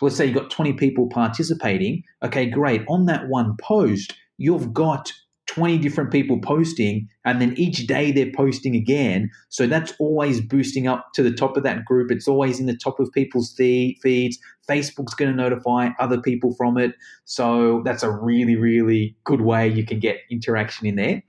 [0.03, 2.03] let's say you've got 20 people participating.
[2.25, 2.83] Okay great.
[2.89, 5.13] On that one post you've got
[5.47, 9.31] 20 different people posting and then each day they're posting again.
[9.49, 12.11] So that's always boosting up to the top of that group.
[12.11, 14.39] It's always in the top of people's feeds.
[14.69, 16.97] Facebook's going to notify other people from it.
[17.27, 21.23] So that's a really really good way you can get interaction in there.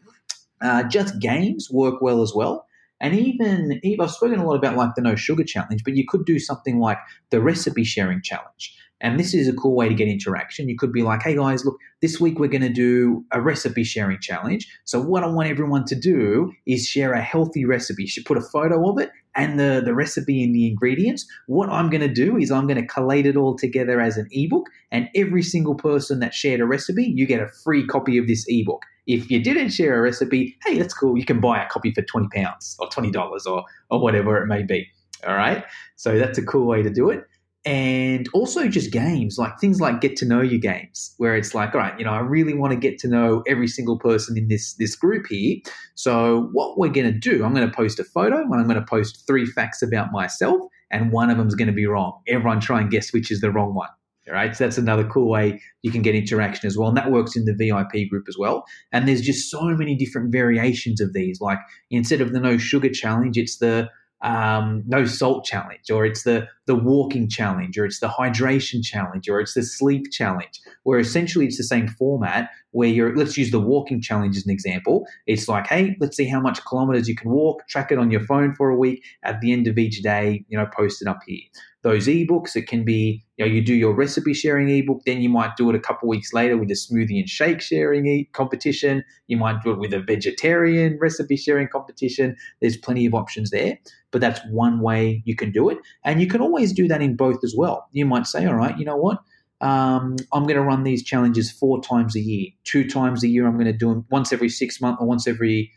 [0.62, 2.66] Uh, just games work well as well
[3.02, 6.06] and even, even I've spoken a lot about like the no sugar challenge, but you
[6.08, 6.98] could do something like
[7.30, 8.76] the recipe sharing challenge.
[9.02, 10.68] And this is a cool way to get interaction.
[10.68, 13.86] You could be like, hey guys, look, this week we're going to do a recipe
[13.86, 14.68] sharing challenge.
[14.84, 18.04] So, what I want everyone to do is share a healthy recipe.
[18.04, 21.26] You should put a photo of it and the, the recipe and the ingredients.
[21.48, 24.28] What I'm going to do is I'm going to collate it all together as an
[24.32, 24.68] ebook.
[24.92, 28.46] And every single person that shared a recipe, you get a free copy of this
[28.48, 28.84] ebook.
[29.08, 31.18] If you didn't share a recipe, hey, that's cool.
[31.18, 34.48] You can buy a copy for twenty pounds or twenty dollars or or whatever it
[34.48, 34.88] may be.
[35.26, 35.64] All right.
[35.96, 37.24] So that's a cool way to do it.
[37.70, 41.76] And also just games, like things like get to know you games, where it's like,
[41.76, 44.48] all right, you know, I really want to get to know every single person in
[44.48, 45.58] this this group here.
[45.94, 48.80] So what we're going to do, I'm going to post a photo and I'm going
[48.80, 52.20] to post three facts about myself, and one of them's going to be wrong.
[52.28, 53.90] Everyone try and guess which is the wrong one
[54.30, 56.88] all right So that's another cool way you can get interaction as well.
[56.88, 58.64] And that works in the VIP group as well.
[58.92, 61.42] And there's just so many different variations of these.
[61.42, 63.90] Like instead of the no sugar challenge, it's the
[64.22, 69.30] um, no salt challenge, or it's the the walking challenge, or it's the hydration challenge,
[69.30, 70.60] or it's the sleep challenge.
[70.84, 72.50] Where essentially it's the same format.
[72.72, 75.08] Where you're let's use the walking challenge as an example.
[75.26, 77.68] It's like, hey, let's see how much kilometers you can walk.
[77.68, 79.04] Track it on your phone for a week.
[79.24, 81.42] At the end of each day, you know, post it up here
[81.82, 82.56] those ebooks.
[82.56, 85.70] It can be, you know, you do your recipe sharing ebook, then you might do
[85.70, 89.04] it a couple weeks later with a smoothie and shake sharing e- competition.
[89.28, 92.36] You might do it with a vegetarian recipe sharing competition.
[92.62, 93.80] There's plenty of options there,
[94.12, 95.78] but that's one way you can do it.
[96.04, 97.88] And you can always do that in both as well.
[97.94, 99.20] You might say, all right, you know what?
[99.62, 102.48] Um, I'm going to run these challenges four times a year.
[102.64, 105.28] Two times a year, I'm going to do them once every six months or once
[105.28, 105.72] every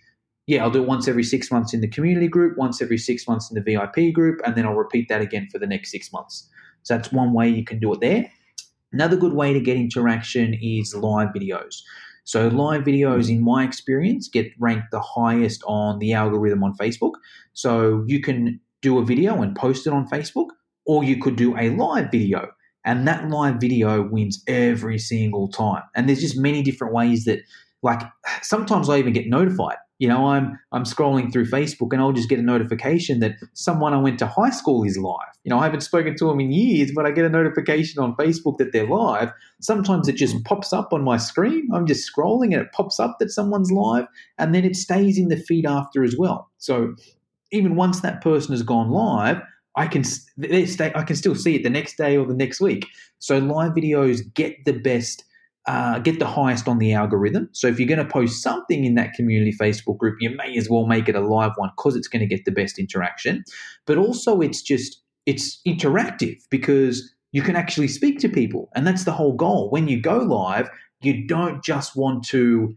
[0.47, 3.29] yeah, I'll do it once every six months in the community group, once every six
[3.29, 6.13] months in the VIP group, and then I'll repeat that again for the next six
[6.13, 6.49] months.
[6.83, 8.31] So that's one way you can do it there.
[8.93, 11.83] Another good way to get interaction is live videos.
[12.25, 17.15] So, live videos, in my experience, get ranked the highest on the algorithm on Facebook.
[17.53, 20.49] So, you can do a video and post it on Facebook,
[20.87, 22.53] or you could do a live video.
[22.85, 25.83] And that live video wins every single time.
[25.97, 27.41] And there's just many different ways that,
[27.83, 28.03] like,
[28.43, 32.29] sometimes I even get notified you know, I'm I'm scrolling through Facebook and I'll just
[32.29, 35.29] get a notification that someone I went to high school is live.
[35.45, 38.17] You know, I haven't spoken to them in years, but I get a notification on
[38.17, 39.31] Facebook that they're live.
[39.61, 41.69] Sometimes it just pops up on my screen.
[41.73, 44.07] I'm just scrolling and it pops up that someone's live,
[44.39, 46.51] and then it stays in the feed after as well.
[46.59, 46.97] So
[47.53, 49.41] even once that person has gone live,
[49.77, 50.03] I can
[50.37, 52.89] they stay, I can still see it the next day or the next week.
[53.21, 55.23] So live videos get the best
[55.67, 57.49] uh, get the highest on the algorithm.
[57.53, 60.69] So if you're going to post something in that community Facebook group, you may as
[60.69, 63.45] well make it a live one because it's going to get the best interaction.
[63.87, 69.05] But also, it's just it's interactive because you can actually speak to people, and that's
[69.05, 69.71] the whole goal.
[69.71, 70.69] When you go live,
[71.01, 72.77] you don't just want to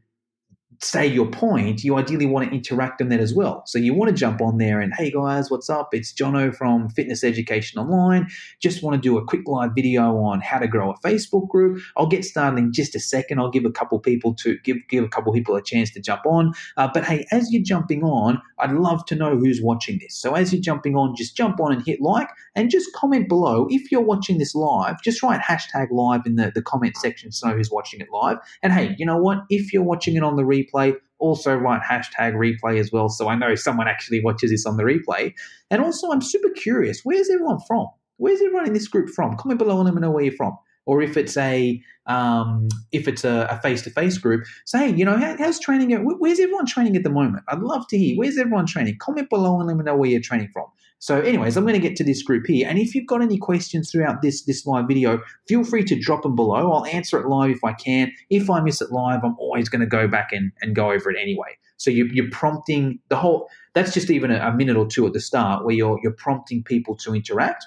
[0.86, 3.64] say your point, you ideally want to interact on that as well.
[3.66, 5.90] So you want to jump on there and, hey guys, what's up?
[5.94, 8.28] It's Jono from Fitness Education Online.
[8.62, 11.82] Just want to do a quick live video on how to grow a Facebook group.
[11.98, 13.40] I'll get started in just a second.
[13.40, 16.22] I'll give a couple people to give give a couple people a chance to jump
[16.26, 16.54] on.
[16.78, 20.16] Uh, but hey, as you're jumping on, I'd love to know who's watching this.
[20.16, 23.68] So as you're jumping on, just jump on and hit like and just comment below.
[23.70, 27.50] If you're watching this live, just write hashtag live in the, the comment section so
[27.50, 28.38] who's watching it live.
[28.62, 29.40] And hey, you know what?
[29.50, 30.96] If you're watching it on the replay, replay.
[31.18, 34.84] Also, write hashtag replay as well, so I know someone actually watches this on the
[34.84, 35.34] replay.
[35.72, 37.88] And also, I'm super curious where's everyone from?
[38.18, 39.36] Where's everyone in this group from?
[39.38, 40.58] Comment below and let me know where you're from.
[40.86, 45.18] Or if it's a um, if it's a face to face group, say you know
[45.18, 45.92] how, how's training?
[46.20, 47.44] Where's everyone training at the moment?
[47.48, 48.16] I'd love to hear.
[48.18, 48.98] Where's everyone training?
[49.00, 50.66] Comment below and let me know where you're training from.
[51.06, 52.68] So, anyways, I'm going to get to this group here.
[52.68, 56.24] And if you've got any questions throughout this this live video, feel free to drop
[56.24, 56.72] them below.
[56.72, 58.12] I'll answer it live if I can.
[58.32, 61.12] If I miss it live, I'm always going to go back and, and go over
[61.12, 61.60] it anyway.
[61.78, 63.48] So you, you're prompting the whole.
[63.76, 66.64] That's just even a, a minute or two at the start where you're you're prompting
[66.64, 67.64] people to interact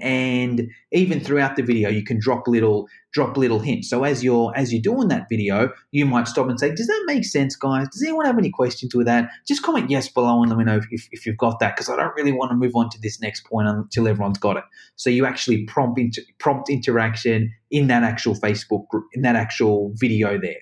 [0.00, 3.88] and even throughout the video you can drop little drop little hints.
[3.90, 7.02] So as you're as you're doing that video you might stop and say does that
[7.06, 7.88] make sense guys?
[7.88, 9.30] Does anyone have any questions with that?
[9.46, 11.96] Just comment yes below and let me know if, if you've got that because i
[11.96, 14.64] don't really want to move on to this next point until everyone's got it.
[14.96, 16.00] So you actually prompt
[16.38, 20.60] prompt interaction in that actual facebook group in that actual video there.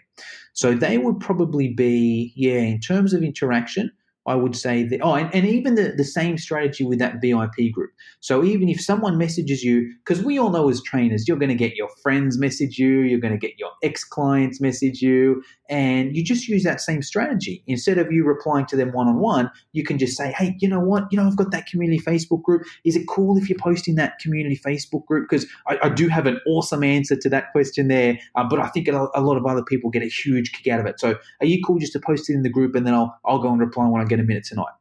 [0.53, 3.93] So they would probably be yeah in terms of interaction
[4.29, 7.73] I would say that, oh, and, and even the, the same strategy with that VIP
[7.73, 7.91] group.
[8.21, 11.55] So even if someone messages you, because we all know as trainers, you're going to
[11.55, 16.15] get your friends message you, you're going to get your ex clients message you, and
[16.15, 17.63] you just use that same strategy.
[17.67, 20.69] Instead of you replying to them one on one, you can just say, hey, you
[20.69, 21.05] know what?
[21.11, 22.65] You know, I've got that community Facebook group.
[22.85, 25.29] Is it cool if you're posting that community Facebook group?
[25.29, 28.69] Because I, I, do have an awesome answer to that question there, uh, but I
[28.69, 31.01] think a, a lot of other people get a huge kick out of it.
[31.01, 33.39] So are you cool just to post it in the group and then I'll, I'll
[33.39, 34.73] go and reply when I get in a minute tonight.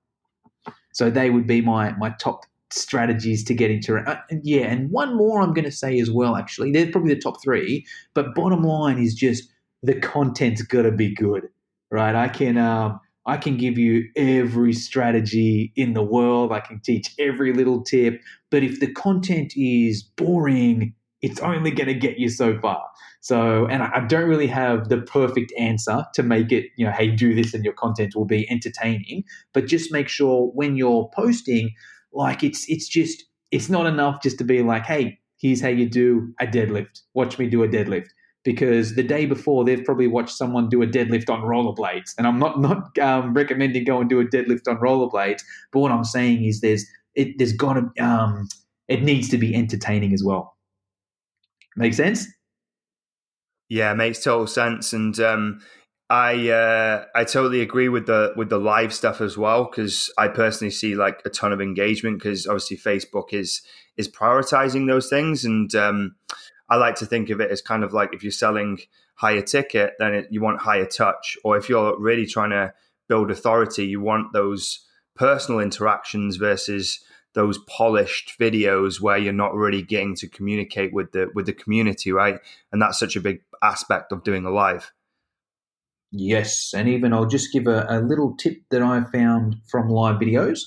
[0.94, 3.98] So they would be my my top strategies to get into.
[3.98, 6.36] Uh, yeah, and one more I'm going to say as well.
[6.36, 7.86] Actually, they're probably the top three.
[8.14, 9.50] But bottom line is just
[9.84, 11.48] the content's got to be good,
[11.92, 12.16] right?
[12.16, 16.52] I can um, I can give you every strategy in the world.
[16.52, 18.22] I can teach every little tip.
[18.50, 22.84] But if the content is boring, it's only going to get you so far.
[23.22, 27.10] So, and I, don't really have the perfect answer to make it, you know, hey,
[27.10, 29.24] do this and your content will be entertaining.
[29.54, 31.72] But just make sure when you're posting,
[32.14, 35.90] like it's it's just it's not enough just to be like, hey, here's how you
[35.90, 37.02] do a deadlift.
[37.14, 38.08] Watch me do a deadlift.
[38.44, 42.40] Because the day before they've probably watched someone do a deadlift on rollerblades, and I'm
[42.40, 45.42] not not um, recommending go and do a deadlift on rollerblades.
[45.74, 48.48] But what I'm saying is there's it, there's got to um,
[48.88, 50.57] it needs to be entertaining as well.
[51.78, 52.28] Make sense?
[53.70, 54.94] Yeah, makes total sense.
[54.94, 55.60] And um,
[56.10, 60.30] I uh, I totally agree with the with the live stuff as well because I
[60.30, 63.62] personally see like a ton of engagement because obviously Facebook is
[63.98, 66.16] is prioritizing those things, and um,
[66.70, 68.80] I like to think of it as kind of like if you're selling
[69.16, 72.74] higher ticket, then it, you want higher touch, or if you're really trying to
[73.10, 74.86] build authority, you want those
[75.16, 77.00] personal interactions versus
[77.38, 82.12] those polished videos where you're not really getting to communicate with the with the community,
[82.12, 82.40] right?
[82.72, 84.92] And that's such a big aspect of doing a live.
[86.12, 90.20] Yes, and even I'll just give a, a little tip that I found from live
[90.20, 90.62] videos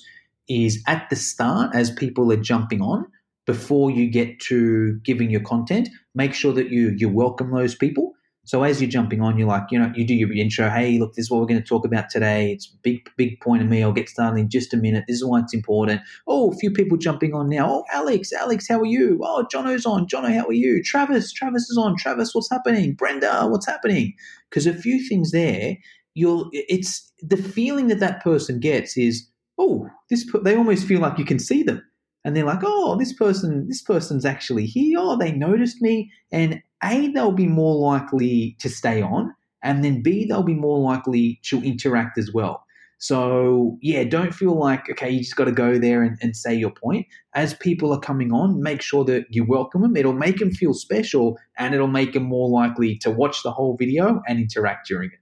[0.48, 3.06] is at the start as people are jumping on
[3.46, 8.12] before you get to giving your content, make sure that you you welcome those people.
[8.50, 10.68] So as you're jumping on, you're like, you know, you do your intro.
[10.68, 12.50] Hey, look, this is what we're going to talk about today.
[12.50, 13.80] It's big, big point of me.
[13.80, 15.04] I'll get started in just a minute.
[15.06, 16.00] This is why it's important.
[16.26, 17.70] Oh, a few people jumping on now.
[17.70, 19.20] Oh, Alex, Alex, how are you?
[19.22, 20.08] Oh, Jono's on.
[20.08, 20.82] Jono, how are you?
[20.82, 21.94] Travis, Travis is on.
[21.96, 22.94] Travis, what's happening?
[22.94, 24.14] Brenda, what's happening?
[24.50, 25.76] Because a few things there,
[26.14, 26.50] you'll.
[26.52, 29.28] It's the feeling that that person gets is,
[29.58, 30.28] oh, this.
[30.42, 31.84] They almost feel like you can see them
[32.24, 34.98] and they're like, oh, this person, this person's actually here.
[35.00, 36.10] Oh, they noticed me.
[36.32, 39.34] And A, they'll be more likely to stay on.
[39.62, 42.64] And then B, they'll be more likely to interact as well.
[42.98, 46.54] So yeah, don't feel like, okay, you just got to go there and, and say
[46.54, 47.06] your point.
[47.34, 49.96] As people are coming on, make sure that you welcome them.
[49.96, 53.76] It'll make them feel special and it'll make them more likely to watch the whole
[53.78, 55.19] video and interact during it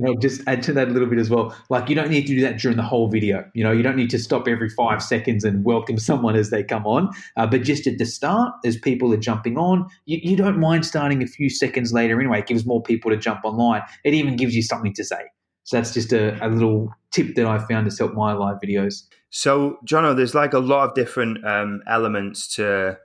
[0.00, 1.54] you know, just add to that a little bit as well.
[1.68, 3.44] Like you don't need to do that during the whole video.
[3.52, 6.64] You know, you don't need to stop every five seconds and welcome someone as they
[6.64, 7.10] come on.
[7.36, 10.86] Uh, but just at the start, as people are jumping on, you, you don't mind
[10.86, 12.38] starting a few seconds later anyway.
[12.38, 13.82] It gives more people to jump online.
[14.02, 15.20] It even gives you something to say.
[15.64, 19.02] So that's just a, a little tip that I found to help my live videos.
[19.28, 22.98] So, Jono, there's like a lot of different um, elements to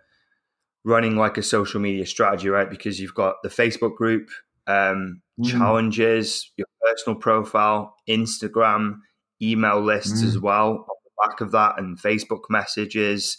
[0.86, 2.70] running like a social media strategy, right?
[2.70, 4.30] Because you've got the Facebook group,
[4.68, 5.50] um, mm.
[5.50, 9.00] challenges, your personal profile, Instagram,
[9.42, 10.28] email lists mm.
[10.28, 13.38] as well on the back of that, and Facebook messages.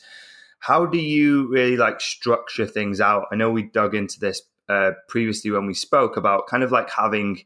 [0.61, 3.27] How do you really like structure things out?
[3.31, 6.91] I know we dug into this uh, previously when we spoke about kind of like
[6.91, 7.43] having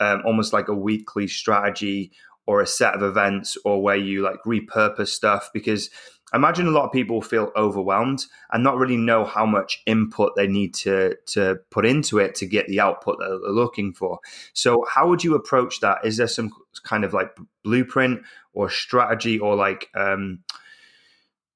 [0.00, 2.12] um, almost like a weekly strategy
[2.46, 5.90] or a set of events or where you like repurpose stuff because
[6.32, 10.46] Imagine a lot of people feel overwhelmed and not really know how much input they
[10.46, 14.18] need to to put into it to get the output that they're looking for.
[14.52, 15.98] So, how would you approach that?
[16.04, 16.50] Is there some
[16.82, 18.22] kind of like blueprint
[18.52, 20.40] or strategy or like um,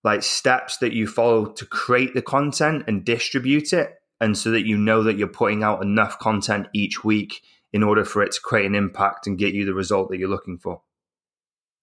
[0.04, 4.66] like steps that you follow to create the content and distribute it, and so that
[4.66, 7.42] you know that you're putting out enough content each week
[7.72, 10.28] in order for it to create an impact and get you the result that you're
[10.28, 10.82] looking for?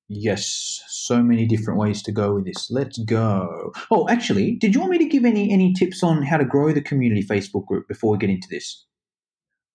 [0.08, 2.70] Yes, so many different ways to go with this.
[2.70, 3.74] Let's go.
[3.90, 6.72] Oh, actually, did you want me to give any any tips on how to grow
[6.72, 8.86] the community Facebook group before we get into this?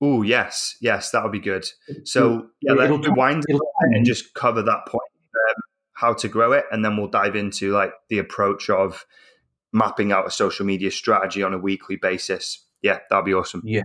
[0.00, 1.66] Oh, yes, yes, that would be good.
[2.04, 3.44] So, yeah, let's rewind
[3.82, 5.02] and just cover that point,
[5.34, 5.62] um,
[5.94, 9.04] how to grow it, and then we'll dive into like the approach of
[9.72, 12.64] mapping out a social media strategy on a weekly basis.
[12.82, 13.62] Yeah, that'd be awesome.
[13.64, 13.82] Yeah,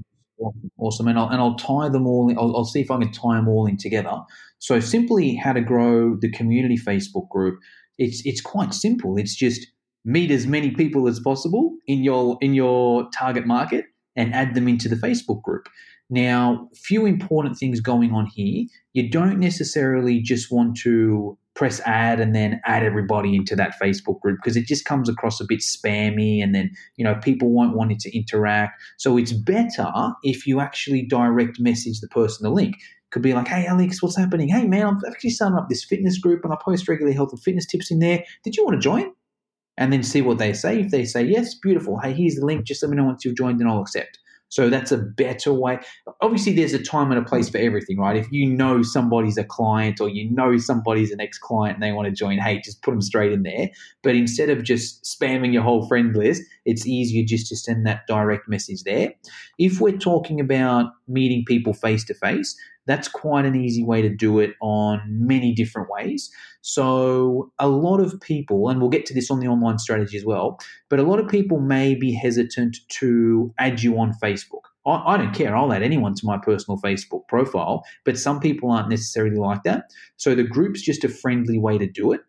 [0.78, 1.08] awesome.
[1.08, 2.30] And I'll and I'll tie them all.
[2.30, 4.22] In, I'll, I'll see if I can tie them all in together.
[4.60, 7.60] So simply how to grow the community Facebook group.
[7.98, 9.18] It's it's quite simple.
[9.18, 9.68] It's just
[10.04, 14.68] meet as many people as possible in your in your target market and add them
[14.68, 15.68] into the Facebook group.
[16.10, 18.66] Now, few important things going on here.
[18.94, 24.20] You don't necessarily just want to press add and then add everybody into that Facebook
[24.20, 27.76] group because it just comes across a bit spammy and then, you know, people won't
[27.76, 28.82] want it to interact.
[28.98, 29.90] So it's better
[30.24, 32.76] if you actually direct message the person the link.
[33.12, 34.50] Could be like, hey, Alex, what's happening?
[34.50, 37.42] Hey, man, I'm actually starting up this fitness group and I post regularly health and
[37.42, 38.26] fitness tips in there.
[38.44, 39.12] Did you want to join?
[39.78, 40.82] And then see what they say.
[40.82, 42.00] If they say yes, beautiful.
[42.00, 42.66] Hey, here's the link.
[42.66, 44.20] Just let me know once you've joined and I'll accept.
[44.50, 45.80] So that's a better way.
[46.22, 48.16] Obviously, there's a time and a place for everything, right?
[48.16, 51.92] If you know somebody's a client or you know somebody's an ex client and they
[51.92, 53.70] want to join, hey, just put them straight in there.
[54.04, 58.08] But instead of just spamming your whole friend list, it's easier just to send that
[58.08, 59.14] direct message there.
[59.58, 62.56] If we're talking about meeting people face to face,
[62.88, 66.32] that's quite an easy way to do it on many different ways.
[66.62, 70.26] So, a lot of people, and we'll get to this on the online strategy as
[70.26, 70.60] well,
[70.90, 74.62] but a lot of people may be hesitant to add you on Facebook.
[74.88, 75.56] I, don't care.
[75.56, 79.92] I'll add anyone to my personal Facebook profile, but some people aren't necessarily like that.
[80.18, 82.22] So, the group's just a friendly way to do it.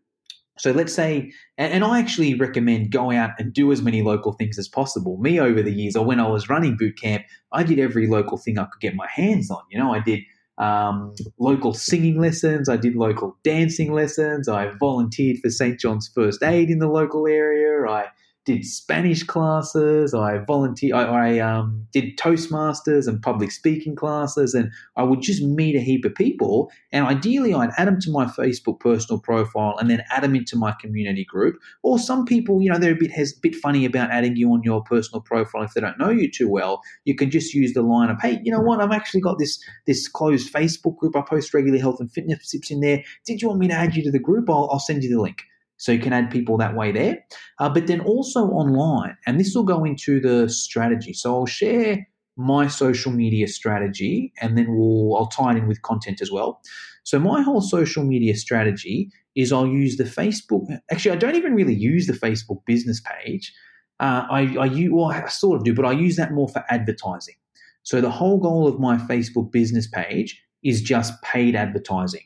[0.59, 4.59] So let's say, and I actually recommend go out and do as many local things
[4.59, 5.18] as possible.
[5.18, 8.38] Me over the years, or when I was running boot camp, I did every local
[8.38, 9.62] thing I could get my hands on.
[9.70, 10.20] You know, I did
[10.59, 12.68] um, local singing lessons.
[12.68, 14.48] I did local dancing lessons.
[14.48, 15.78] I volunteered for St.
[15.78, 17.86] John's First Aid in the local area.
[17.88, 18.07] I
[18.47, 20.14] did Spanish classes.
[20.14, 20.94] I volunteer.
[20.94, 25.80] I, I um, did Toastmasters and public speaking classes, and I would just meet a
[25.80, 26.70] heap of people.
[26.92, 30.57] And ideally, I'd add them to my Facebook personal profile, and then add them into
[30.57, 31.57] my community group.
[31.82, 34.62] Or some people, you know, they're a bit has bit funny about adding you on
[34.62, 36.80] your personal profile if they don't know you too well.
[37.05, 38.80] You can just use the line of, "Hey, you know what?
[38.80, 41.16] I've actually got this this closed Facebook group.
[41.16, 43.03] I post regular health and fitness tips in there.
[43.24, 44.49] Did you want me to add you to the group?
[44.49, 45.42] I'll, I'll send you the link."
[45.79, 47.24] So you can add people that way there.
[47.59, 51.12] Uh, but then also online, and this will go into the strategy.
[51.12, 52.07] So I'll share
[52.37, 56.61] my social media strategy and then we'll I'll tie it in with content as well.
[57.05, 60.66] So my whole social media strategy is I'll use the Facebook.
[60.91, 63.53] Actually, I don't even really use the Facebook business page.
[64.01, 66.64] Uh, I, I use, well, I sort of do, but I use that more for
[66.68, 67.37] advertising.
[67.83, 72.22] So the whole goal of my Facebook business page is just paid advertising.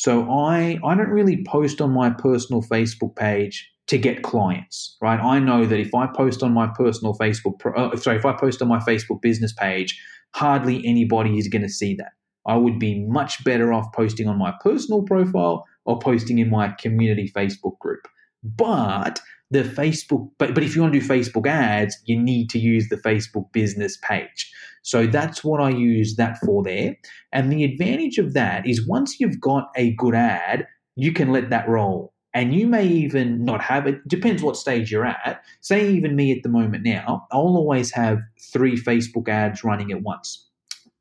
[0.00, 5.20] So I I don't really post on my personal Facebook page to get clients, right?
[5.20, 8.62] I know that if I post on my personal Facebook, uh, sorry, if I post
[8.62, 10.00] on my Facebook business page,
[10.34, 12.12] hardly anybody is going to see that.
[12.46, 16.68] I would be much better off posting on my personal profile or posting in my
[16.68, 18.08] community Facebook group.
[18.42, 19.20] But
[19.50, 22.88] the Facebook, but, but if you want to do Facebook ads, you need to use
[22.88, 24.52] the Facebook business page.
[24.82, 26.96] So that's what I use that for there.
[27.32, 31.50] And the advantage of that is once you've got a good ad, you can let
[31.50, 32.12] that roll.
[32.32, 35.42] And you may even not have it, depends what stage you're at.
[35.60, 38.20] Say, even me at the moment now, I'll always have
[38.52, 40.48] three Facebook ads running at once.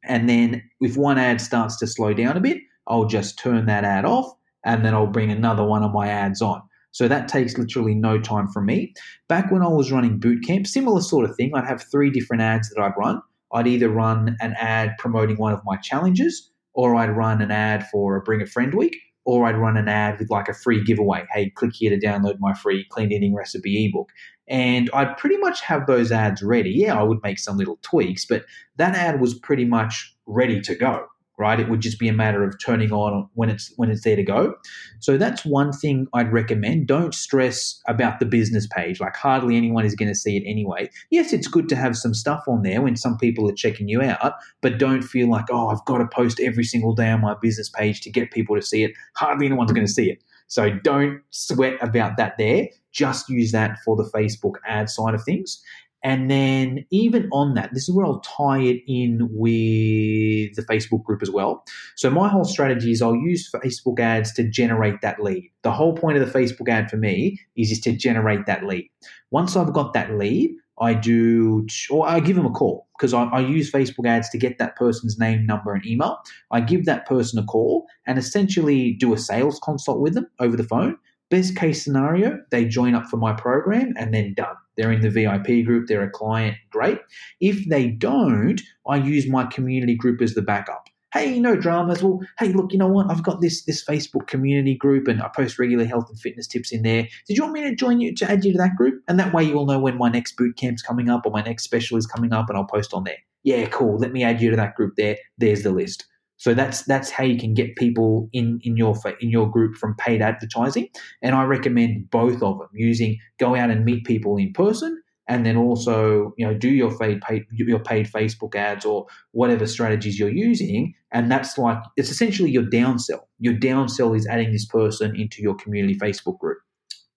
[0.04, 3.84] And then if one ad starts to slow down a bit, I'll just turn that
[3.84, 4.34] ad off
[4.66, 6.64] and then I'll bring another one of my ads on.
[6.92, 8.94] So that takes literally no time from me.
[9.28, 11.52] Back when I was running bootcamp, similar sort of thing.
[11.54, 13.22] I'd have three different ads that I'd run.
[13.54, 17.88] I'd either run an ad promoting one of my challenges, or I'd run an ad
[17.90, 20.84] for a Bring a Friend week, or I'd run an ad with like a free
[20.84, 21.26] giveaway.
[21.32, 24.10] Hey, click here to download my free clean eating recipe ebook.
[24.48, 26.72] And I'd pretty much have those ads ready.
[26.72, 28.46] Yeah, I would make some little tweaks, but
[28.78, 31.06] that ad was pretty much ready to go
[31.40, 31.60] right?
[31.60, 34.24] It would just be a matter of turning on when it's when it's there to
[34.24, 34.54] go.
[35.00, 36.88] So that's one thing I'd recommend.
[36.88, 39.00] Don't stress about the business page.
[39.00, 40.90] Like hardly anyone is going to see it anyway.
[41.10, 44.02] Yes, it's good to have some stuff on there when some people are checking you
[44.02, 47.36] out, but don't feel like, oh, I've got to post every single day on my
[47.42, 48.92] business page to get people to see it.
[49.16, 50.22] Hardly anyone's going to see it.
[50.48, 52.68] So don't sweat about that there.
[52.92, 55.62] Just use that for the Facebook ad side of things.
[56.02, 61.04] And then, even on that, this is where I'll tie it in with the Facebook
[61.04, 61.64] group as well.
[61.96, 65.52] So, my whole strategy is I'll use Facebook ads to generate that lead.
[65.64, 68.90] The whole point of the Facebook ad for me is just to generate that lead.
[69.32, 73.24] Once I've got that lead, I do, or I give them a call because I,
[73.26, 76.20] I, use Facebook ads to get that person's name, number, and email.
[76.52, 80.56] I give that person a call and essentially do a sales consult with them over
[80.56, 80.98] the phone.
[81.30, 84.56] Best case scenario, they join up for my program and then done.
[84.80, 87.00] They're in the VIP group, they're a client, great.
[87.42, 90.88] If they don't, I use my community group as the backup.
[91.14, 92.02] Hey, no dramas.
[92.02, 93.12] Well, hey, look, you know what?
[93.12, 96.72] I've got this this Facebook community group, and I post regular health and fitness tips
[96.72, 97.10] in there.
[97.28, 99.04] Did you want me to join you to add you to that group?
[99.10, 101.64] And that way, you'll know when my next boot camp's coming up or my next
[101.64, 103.18] special is coming up, and I'll post on there.
[103.44, 103.98] Yeah, cool.
[103.98, 104.94] Let me add you to that group.
[104.96, 106.06] There, there's the list.
[106.40, 109.94] So that's that's how you can get people in in your in your group from
[109.96, 110.88] paid advertising.
[111.22, 115.46] And I recommend both of them using go out and meet people in person, and
[115.46, 117.22] then also you know do your paid,
[117.52, 120.94] your paid Facebook ads or whatever strategies you're using.
[121.12, 123.24] And that's like it's essentially your downsell.
[123.40, 126.60] Your downsell is adding this person into your community Facebook group.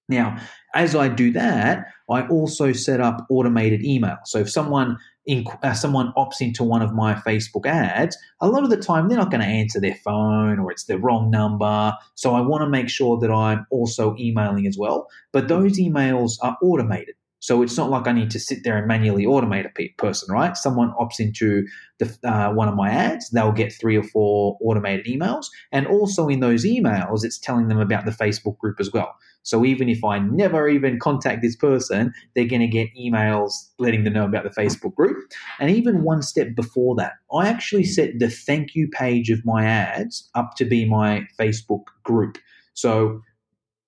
[0.08, 0.36] Now,
[0.74, 4.18] as I do that, I also set up automated email.
[4.24, 8.64] So if someone in, uh, someone opts into one of my Facebook ads, a lot
[8.64, 11.92] of the time they're not going to answer their phone or it's the wrong number.
[12.14, 15.08] So I want to make sure that I'm also emailing as well.
[15.32, 17.14] But those emails are automated.
[17.42, 20.56] So it's not like I need to sit there and manually automate a person, right?
[20.56, 21.66] Someone opts into
[21.98, 25.46] the, uh, one of my ads, they'll get three or four automated emails.
[25.72, 29.12] And also in those emails, it's telling them about the Facebook group as well.
[29.42, 34.04] So even if I never even contact this person, they're going to get emails letting
[34.04, 35.16] them know about the Facebook group.
[35.58, 39.64] And even one step before that, I actually set the thank you page of my
[39.64, 42.38] ads up to be my Facebook group.
[42.74, 43.20] So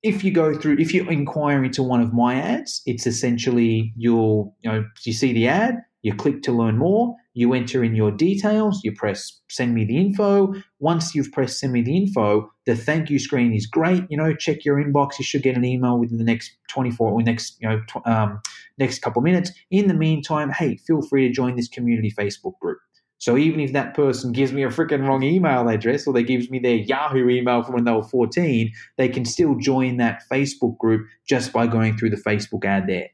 [0.04, 4.54] if you go through, if you inquire into one of my ads, it's essentially you'll,
[4.62, 8.10] you know, you see the ad, you click to learn more, you enter in your
[8.10, 10.54] details, you press send me the info.
[10.78, 14.04] Once you've pressed send me the info, the thank you screen is great.
[14.10, 15.18] You know, check your inbox.
[15.18, 18.40] You should get an email within the next 24 or next, you know, um,
[18.76, 19.52] next couple minutes.
[19.70, 22.78] In the meantime, hey, feel free to join this community Facebook group.
[23.24, 26.50] So even if that person gives me a freaking wrong email address or they gives
[26.50, 30.76] me their Yahoo email from when they were 14, they can still join that Facebook
[30.76, 33.08] group just by going through the Facebook ad there.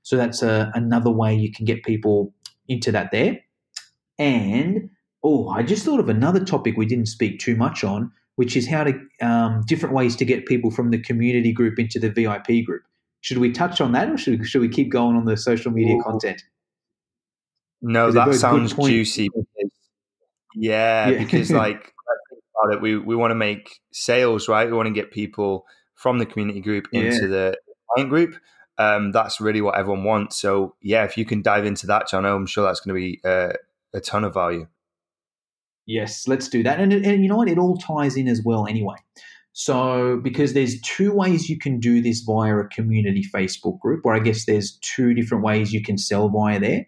[0.00, 2.32] So that's a, uh, another way you can get people
[2.68, 3.38] into that there.
[4.18, 4.88] And
[5.22, 8.66] oh, I just thought of another topic we didn't speak too much on, which is
[8.66, 12.64] how to um, different ways to get people from the community group into the VIP
[12.64, 12.84] group.
[13.20, 15.70] Should we touch on that, or should we, should we keep going on the social
[15.70, 16.02] media Ooh.
[16.02, 16.42] content?
[17.82, 19.30] No, that sounds juicy.
[20.54, 21.92] Yeah, yeah, because like
[22.62, 24.66] about it, we we want to make sales, right?
[24.66, 27.26] We want to get people from the community group into yeah.
[27.26, 27.58] the
[27.94, 28.34] client group.
[28.78, 30.36] Um, that's really what everyone wants.
[30.40, 33.20] So yeah, if you can dive into that, John, I'm sure that's going to be
[33.24, 33.52] uh,
[33.92, 34.66] a ton of value.
[35.86, 36.80] Yes, let's do that.
[36.80, 37.48] And, and you know what?
[37.48, 38.96] It all ties in as well, anyway.
[39.52, 44.14] So, because there's two ways you can do this via a community Facebook group, or
[44.14, 46.86] I guess there's two different ways you can sell via there.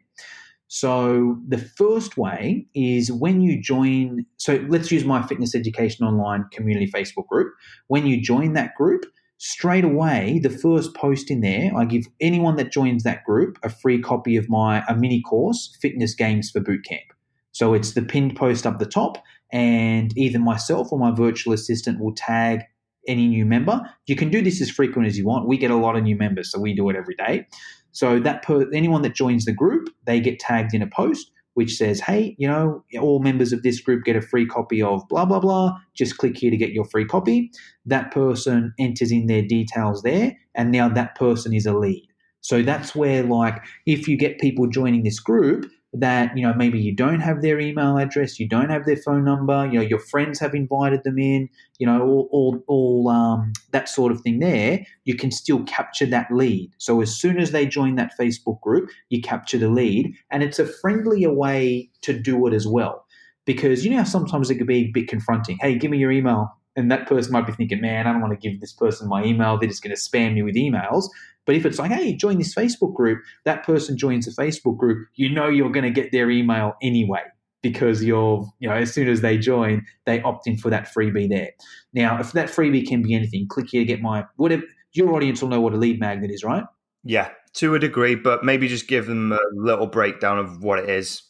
[0.75, 4.25] So the first way is when you join.
[4.39, 7.53] So let's use my fitness education online community Facebook group.
[7.89, 9.05] When you join that group,
[9.37, 13.69] straight away, the first post in there, I give anyone that joins that group a
[13.69, 17.05] free copy of my a mini course, Fitness Games for Bootcamp.
[17.51, 22.01] So it's the pinned post up the top, and either myself or my virtual assistant
[22.01, 22.63] will tag
[23.07, 23.83] any new member.
[24.07, 25.47] You can do this as frequent as you want.
[25.47, 27.47] We get a lot of new members, so we do it every day.
[27.93, 31.77] So that per, anyone that joins the group, they get tagged in a post which
[31.77, 35.25] says, "Hey, you know, all members of this group get a free copy of blah
[35.25, 35.77] blah blah.
[35.95, 37.51] Just click here to get your free copy."
[37.85, 42.07] That person enters in their details there, and now that person is a lead.
[42.41, 46.81] So that's where, like, if you get people joining this group, that you know maybe
[46.81, 49.99] you don't have their email address you don't have their phone number you know your
[49.99, 54.39] friends have invited them in you know all all, all um, that sort of thing
[54.39, 56.71] there you can still capture that lead.
[56.79, 60.59] So as soon as they join that facebook group you capture the lead and it's
[60.59, 63.05] a friendlier way to do it as well.
[63.45, 65.59] Because you know sometimes it could be a bit confronting.
[65.61, 68.33] Hey give me your email and that person might be thinking man i don't want
[68.33, 71.09] to give this person my email they're just going to spam me with emails
[71.45, 75.09] but if it's like, hey, join this Facebook group, that person joins the Facebook group,
[75.15, 77.23] you know you're going to get their email anyway
[77.63, 81.29] because you're, you know, as soon as they join, they opt in for that freebie
[81.29, 81.51] there.
[81.93, 84.63] Now, if that freebie can be anything, click here to get my whatever.
[84.93, 86.65] Your audience will know what a lead magnet is, right?
[87.05, 90.91] Yeah, to a degree, but maybe just give them a little breakdown of what it
[90.91, 91.23] is.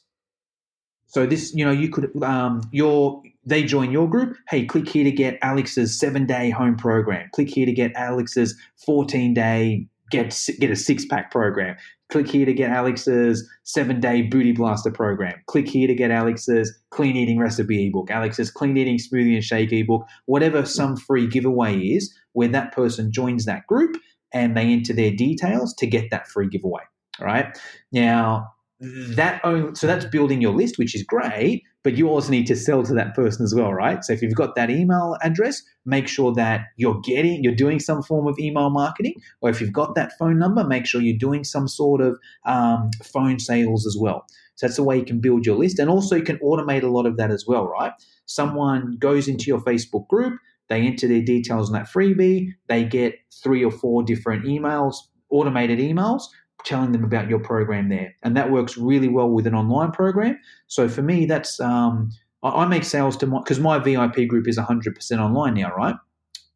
[1.07, 4.37] So this, you know, you could um, your they join your group.
[4.49, 7.29] Hey, click here to get Alex's seven day home program.
[7.33, 11.77] Click here to get Alex's fourteen day get get a six pack program.
[12.11, 15.35] Click here to get Alex's seven day booty blaster program.
[15.47, 19.73] Click here to get Alex's clean eating recipe ebook, Alex's clean eating smoothie and shake
[19.73, 23.97] ebook, whatever some free giveaway is, where that person joins that group
[24.33, 26.83] and they enter their details to get that free giveaway.
[27.19, 27.59] All right.
[27.93, 28.49] Now,
[28.81, 29.41] that
[29.75, 32.95] so that's building your list, which is great, but you also need to sell to
[32.95, 34.05] that person as well, right?
[34.05, 38.03] So if you've got that email address, make sure that you're getting, you're doing some
[38.03, 41.45] form of email marketing, or if you've got that phone number, make sure you're doing
[41.45, 44.25] some sort of um, phone sales as well.
[44.55, 46.89] So that's the way you can build your list, and also you can automate a
[46.89, 47.93] lot of that as well, right?
[48.27, 53.17] Someone goes into your Facebook group, they enter their details on that freebie, they get
[53.43, 54.97] three or four different emails,
[55.31, 56.25] automated emails
[56.65, 58.15] telling them about your program there.
[58.23, 60.39] And that works really well with an online program.
[60.67, 62.11] So for me, that's, um,
[62.43, 65.97] I, I make sales to my, because my VIP group is 100% online now, right?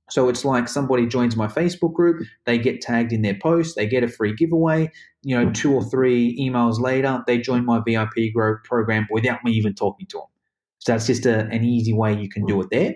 [0.09, 3.89] So it's like somebody joins my Facebook group, they get tagged in their post, they
[3.89, 4.91] get a free giveaway.
[5.23, 9.51] You know, two or three emails later, they join my VIP group program without me
[9.53, 10.27] even talking to them.
[10.79, 12.95] So that's just a, an easy way you can do it there.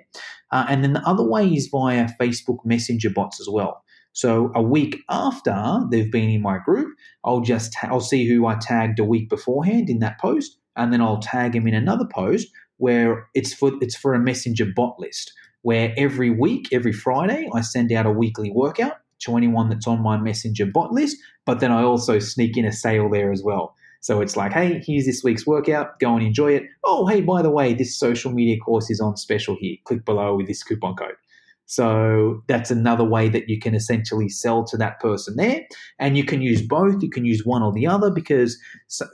[0.53, 3.83] Uh, and then the other way is via Facebook Messenger bots as well.
[4.13, 8.47] So a week after they've been in my group, I'll just ta- I'll see who
[8.47, 12.07] I tagged a week beforehand in that post, and then I'll tag them in another
[12.13, 12.49] post
[12.79, 15.33] where it's for it's for a messenger bot list
[15.63, 20.03] where every week, every Friday, I send out a weekly workout to anyone that's on
[20.03, 21.19] my messenger bot list.
[21.45, 23.75] But then I also sneak in a sale there as well.
[24.01, 26.01] So it's like, hey, here's this week's workout.
[26.01, 26.65] Go and enjoy it.
[26.85, 29.77] Oh, hey, by the way, this social media course is on special here.
[29.85, 31.17] Click below with this coupon code.
[31.71, 35.64] So that's another way that you can essentially sell to that person there.
[36.01, 37.01] And you can use both.
[37.01, 38.59] You can use one or the other because,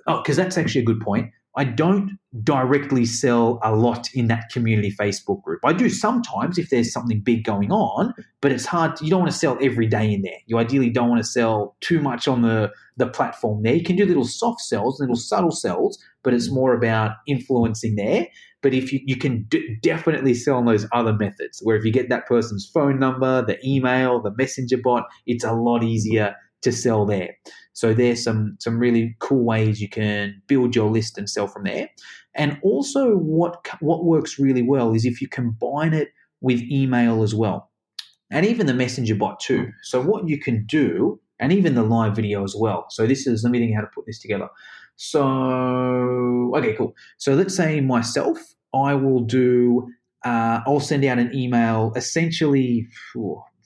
[0.07, 1.33] oh, because that's actually a good point.
[1.59, 5.61] I don't directly sell a lot in that community Facebook group.
[5.67, 8.97] I do sometimes if there's something big going on, but it's hard.
[8.97, 10.39] To, you don't want to sell every day in there.
[10.47, 13.75] You ideally don't want to sell too much on the, the platform there.
[13.75, 18.29] You can do little soft sells, little subtle sells, but it's more about influencing there.
[18.67, 21.93] But if you, you can d- definitely sell on those other methods, where if you
[21.93, 26.73] get that person's phone number, the email, the messenger bot, it's a lot easier to
[26.73, 27.37] sell there.
[27.75, 31.63] So there's some some really cool ways you can build your list and sell from
[31.63, 31.89] there.
[32.35, 36.09] And also, what what works really well is if you combine it
[36.41, 37.71] with email as well,
[38.33, 39.71] and even the messenger bot too.
[39.85, 42.87] So what you can do, and even the live video as well.
[42.91, 44.49] So this is let me think how to put this together.
[44.97, 46.97] So okay, cool.
[47.19, 48.39] So let's say myself,
[48.77, 49.89] I will do,
[50.25, 52.89] uh, I'll send out an email essentially,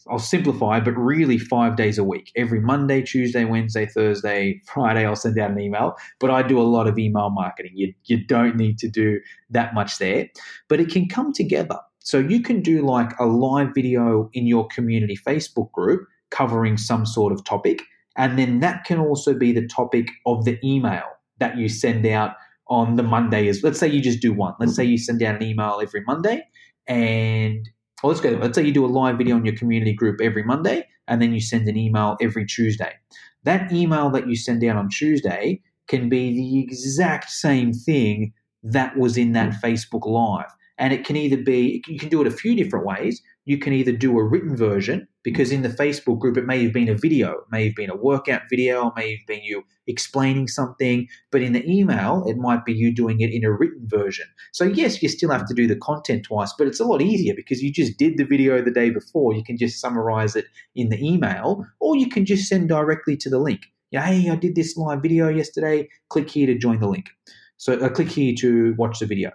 [0.09, 2.33] I'll simplify, but really five days a week.
[2.37, 5.97] Every Monday, Tuesday, Wednesday, Thursday, Friday, I'll send out an email.
[6.19, 7.73] But I do a lot of email marketing.
[7.75, 10.29] You, you don't need to do that much there,
[10.69, 11.79] but it can come together.
[12.01, 17.05] So you can do like a live video in your community Facebook group covering some
[17.05, 17.83] sort of topic.
[18.17, 21.05] And then that can also be the topic of the email
[21.39, 22.37] that you send out
[22.71, 24.55] on the Monday is let's say you just do one.
[24.59, 24.93] Let's say mm-hmm.
[24.93, 26.47] you send out an email every Monday
[26.87, 27.69] and
[28.03, 28.31] well, let's go.
[28.31, 31.35] Let's say you do a live video on your community group every Monday and then
[31.35, 32.93] you send an email every Tuesday.
[33.45, 38.97] That email that you send out on Tuesday can be the exact same thing that
[38.97, 39.61] was in that mm.
[39.61, 40.51] Facebook Live.
[40.79, 43.21] And it can either be, you can do it a few different ways.
[43.51, 46.73] You can either do a written version, because in the Facebook group, it may have
[46.73, 50.47] been a video, it may have been a workout video, may have been you explaining
[50.47, 51.09] something.
[51.33, 54.27] But in the email, it might be you doing it in a written version.
[54.53, 57.35] So, yes, you still have to do the content twice, but it's a lot easier
[57.35, 59.35] because you just did the video the day before.
[59.35, 60.45] You can just summarize it
[60.77, 63.63] in the email, or you can just send directly to the link.
[63.91, 65.89] Yeah, hey, I did this live video yesterday.
[66.09, 67.07] Click here to join the link.
[67.57, 69.33] So, uh, click here to watch the video.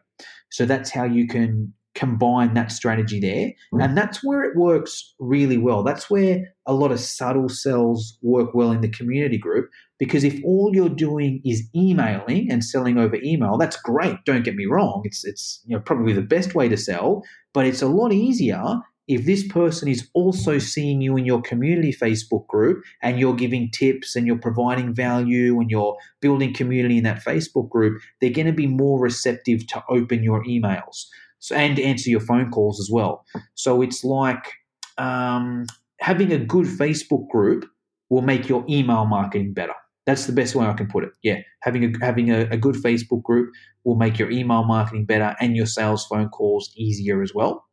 [0.51, 3.51] So that's how you can combine that strategy there.
[3.73, 3.83] Mm.
[3.83, 5.83] And that's where it works really well.
[5.83, 9.69] That's where a lot of subtle sells work well in the community group.
[9.97, 14.17] Because if all you're doing is emailing and selling over email, that's great.
[14.25, 15.01] Don't get me wrong.
[15.05, 17.23] It's it's you know probably the best way to sell,
[17.53, 18.61] but it's a lot easier
[19.07, 23.69] if this person is also seeing you in your community Facebook group and you're giving
[23.69, 28.47] tips and you're providing value and you're building community in that Facebook group, they're going
[28.47, 31.05] to be more receptive to open your emails
[31.47, 33.25] so, and answer your phone calls as well.
[33.53, 34.51] So it's like
[34.97, 35.65] um,
[35.99, 37.65] having a good Facebook group
[38.09, 39.73] will make your email marketing better.
[40.05, 41.11] That's the best way I can put it.
[41.23, 43.51] Yeah, having a having a, a good Facebook group
[43.83, 47.65] will make your email marketing better and your sales phone calls easier as well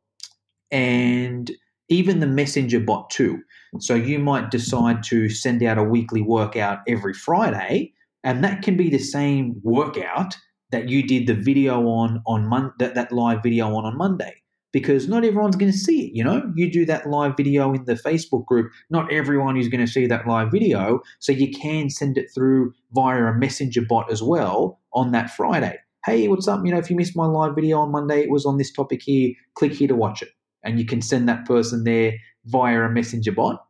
[0.73, 1.51] and
[1.89, 3.41] even the messenger bot too.
[3.79, 7.93] So you might decide to send out a weekly workout every Friday,
[8.25, 10.37] and that can be the same workout
[10.73, 14.35] that you did the video on on Mon- that, that live video on on Monday.
[14.73, 16.51] Because not everyone's going to see it, you know.
[16.57, 18.73] You do that live video in the Facebook group.
[18.89, 22.73] Not everyone is going to see that live video, so you can send it through
[22.93, 25.79] via a messenger bot as well on that Friday.
[26.07, 26.63] Hey, what's up?
[26.65, 29.03] You know, if you missed my live video on Monday, it was on this topic
[29.03, 29.35] here.
[29.55, 30.31] Click here to watch it
[30.63, 32.15] and you can send that person there
[32.47, 33.65] via a messenger bot.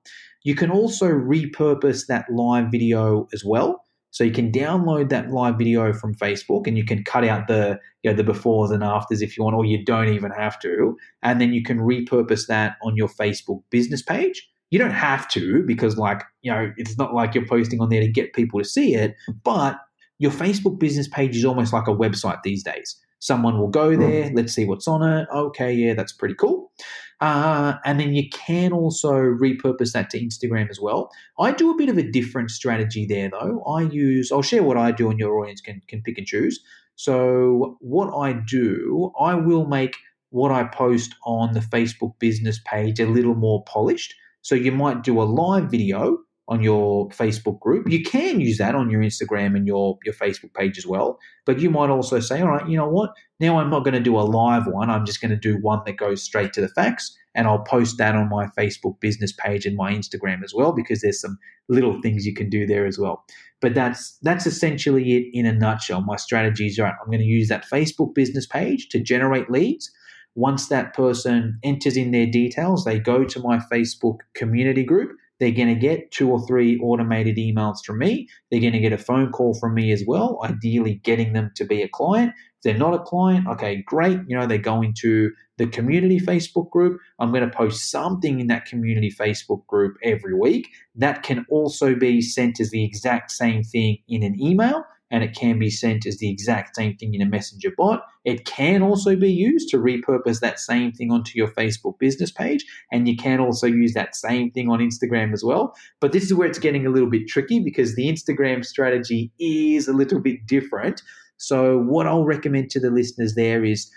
[0.45, 3.85] You can also repurpose that live video as well.
[4.13, 7.81] So you can download that live video from Facebook and you can cut out the
[8.03, 10.97] you know, the befores and afters if you want, or you don't even have to.
[11.23, 14.49] And then you can repurpose that on your Facebook business page.
[14.71, 18.01] You don't have to because like, you know, it's not like you're posting on there
[18.01, 19.79] to get people to see it, but
[20.19, 22.97] your Facebook business page is almost like a website these days.
[23.23, 25.29] Someone will go there, let's see what's on it.
[25.33, 26.73] Okay, yeah, that's pretty cool.
[27.21, 31.09] Uh, and then you can also repurpose that to Instagram as well.
[31.39, 33.63] I do a bit of a different strategy there though.
[33.63, 36.59] I use, I'll share what I do and your audience can, can pick and choose.
[36.97, 39.95] So, what I do, I will make
[40.31, 44.17] what I post on the Facebook business page a little more polished.
[44.41, 46.19] So, you might do a live video
[46.49, 47.89] on your Facebook group.
[47.89, 51.19] You can use that on your Instagram and your, your Facebook page as well.
[51.47, 53.11] But you might also say, all right, you know what?
[53.39, 54.91] Now I'm not going to do a live one.
[54.91, 57.17] I'm just going to do one that goes straight to the facts.
[57.35, 61.01] And I'll post that on my Facebook business page and my Instagram as well, because
[61.01, 61.39] there's some
[61.69, 63.25] little things you can do there as well.
[63.61, 66.03] But that's that's essentially it in a nutshell.
[66.03, 66.93] My strategy is right.
[67.01, 69.91] I'm going to use that Facebook business page to generate leads.
[70.35, 75.51] Once that person enters in their details, they go to my Facebook community group they're
[75.51, 78.29] going to get two or three automated emails from me.
[78.49, 81.65] They're going to get a phone call from me as well, ideally getting them to
[81.65, 82.31] be a client.
[82.31, 84.21] If they're not a client, okay, great.
[84.29, 87.01] You know, they're going to the community Facebook group.
[87.19, 90.69] I'm going to post something in that community Facebook group every week.
[90.95, 95.37] That can also be sent as the exact same thing in an email and it
[95.37, 98.03] can be sent as the exact same thing in a messenger bot.
[98.25, 102.65] It can also be used to repurpose that same thing onto your Facebook business page,
[102.91, 105.75] and you can also use that same thing on Instagram as well.
[106.01, 109.87] But this is where it's getting a little bit tricky because the Instagram strategy is
[109.87, 111.03] a little bit different.
[111.37, 113.91] So, what I'll recommend to the listeners there is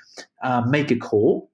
[0.43, 1.49] uh, make a call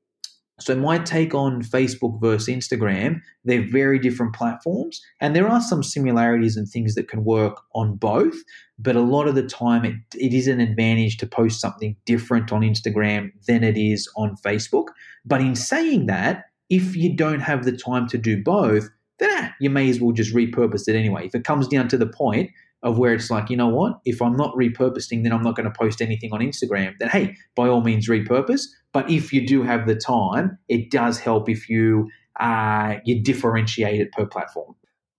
[0.62, 5.82] so, my take on Facebook versus Instagram, they're very different platforms, and there are some
[5.82, 8.36] similarities and things that can work on both.
[8.78, 12.52] But a lot of the time, it, it is an advantage to post something different
[12.52, 14.90] on Instagram than it is on Facebook.
[15.26, 18.88] But in saying that, if you don't have the time to do both,
[19.18, 21.26] then ah, you may as well just repurpose it anyway.
[21.26, 22.52] If it comes down to the point
[22.84, 25.72] of where it's like, you know what, if I'm not repurposing, then I'm not going
[25.72, 28.64] to post anything on Instagram, then hey, by all means repurpose.
[28.94, 32.10] But if you do have the time, it does help if you
[32.40, 34.76] uh, you differentiate it per platform.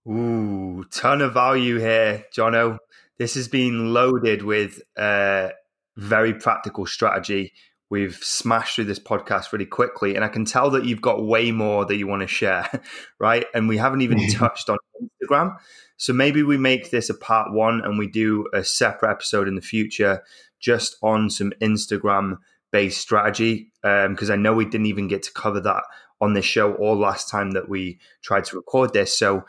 [0.07, 2.77] Ooh, ton of value here, Jono.
[3.17, 5.51] This has been loaded with a
[5.95, 7.53] very practical strategy.
[7.89, 11.51] We've smashed through this podcast really quickly, and I can tell that you've got way
[11.51, 12.67] more that you want to share,
[13.19, 13.45] right?
[13.53, 15.55] And we haven't even touched on Instagram.
[15.97, 19.55] So maybe we make this a part one and we do a separate episode in
[19.55, 20.23] the future
[20.59, 22.37] just on some Instagram
[22.71, 23.71] based strategy.
[23.81, 25.83] Because um, I know we didn't even get to cover that
[26.21, 29.17] on this show or last time that we tried to record this.
[29.17, 29.45] So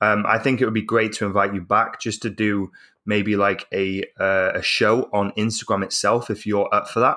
[0.00, 2.70] um, I think it would be great to invite you back just to do
[3.06, 7.16] maybe like a uh, a show on Instagram itself if you're up for that.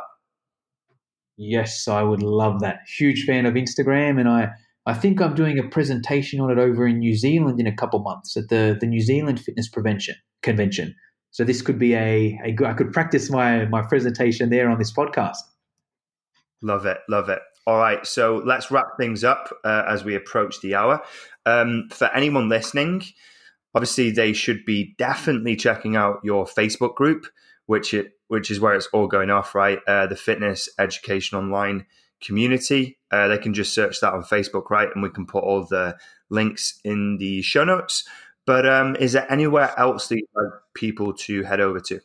[1.37, 2.79] Yes, I would love that.
[2.87, 4.51] Huge fan of Instagram, and I
[4.85, 7.99] I think I'm doing a presentation on it over in New Zealand in a couple
[7.99, 10.95] months at the the New Zealand Fitness Prevention Convention.
[11.31, 14.91] So this could be a, a I could practice my my presentation there on this
[14.91, 15.37] podcast.
[16.61, 17.39] Love it, love it.
[17.67, 21.01] All right, so let's wrap things up uh, as we approach the hour.
[21.45, 23.03] Um, for anyone listening,
[23.75, 27.27] obviously they should be definitely checking out your Facebook group,
[27.67, 29.79] which it which is where it's all going off, right?
[29.87, 31.85] Uh, the Fitness Education Online
[32.21, 32.97] community.
[33.11, 34.89] Uh, they can just search that on Facebook, right?
[34.93, 35.97] And we can put all the
[36.29, 38.07] links in the show notes.
[38.45, 41.99] But um, is there anywhere else that you like people to head over to?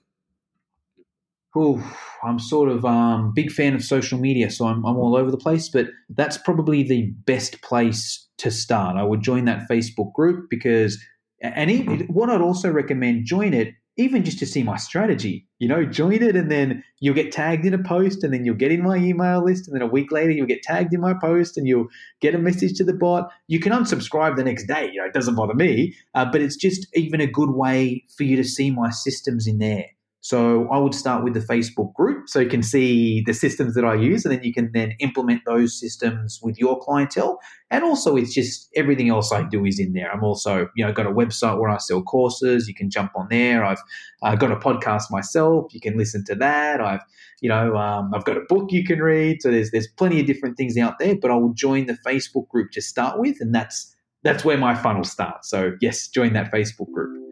[1.57, 1.83] Ooh,
[2.23, 5.39] I'm sort of um, big fan of social media, so I'm, I'm all over the
[5.39, 5.71] place.
[5.71, 8.97] But that's probably the best place to start.
[8.97, 11.03] I would join that Facebook group because,
[11.41, 15.47] and even, what I'd also recommend join it even just to see my strategy.
[15.59, 18.55] You know, join it and then you'll get tagged in a post and then you'll
[18.55, 21.15] get in my email list and then a week later you'll get tagged in my
[21.15, 21.89] post and you'll
[22.21, 23.31] get a message to the bot.
[23.49, 24.91] You can unsubscribe the next day.
[24.93, 28.25] You know, it doesn't bother me, uh, but it's just even a good way for
[28.25, 29.87] you to see my systems in there.
[30.27, 33.85] So I would start with the Facebook group so you can see the systems that
[33.85, 37.39] I use and then you can then implement those systems with your clientele.
[37.71, 40.11] And also it's just everything else I do is in there.
[40.11, 42.67] I'm also, you know, got a website where I sell courses.
[42.67, 43.65] You can jump on there.
[43.65, 43.79] I've
[44.21, 45.73] uh, got a podcast myself.
[45.73, 46.81] You can listen to that.
[46.81, 47.03] I've,
[47.41, 49.43] you know, um, I've got a book you can read.
[49.43, 52.49] So there's there's plenty of different things out there, but I will join the Facebook
[52.49, 55.49] group to start with and that's that's where my funnel starts.
[55.49, 57.26] So yes, join that Facebook group.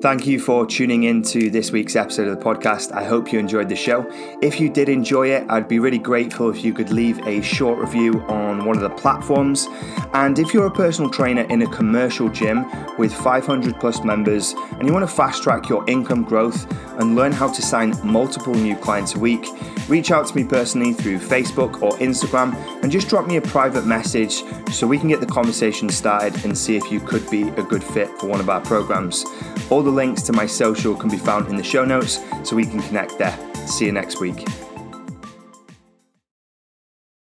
[0.00, 2.90] Thank you for tuning in to this week's episode of the podcast.
[2.90, 4.06] I hope you enjoyed the show.
[4.40, 7.78] If you did enjoy it, I'd be really grateful if you could leave a short
[7.78, 9.68] review on one of the platforms.
[10.14, 12.64] And if you're a personal trainer in a commercial gym
[12.96, 16.66] with 500 plus members and you want to fast track your income growth
[16.98, 19.46] and learn how to sign multiple new clients a week,
[19.86, 23.84] reach out to me personally through Facebook or Instagram and just drop me a private
[23.84, 27.62] message so we can get the conversation started and see if you could be a
[27.62, 29.26] good fit for one of our programs.
[29.68, 32.64] All the links to my social can be found in the show notes so we
[32.64, 33.36] can connect there.
[33.66, 34.69] See you next week.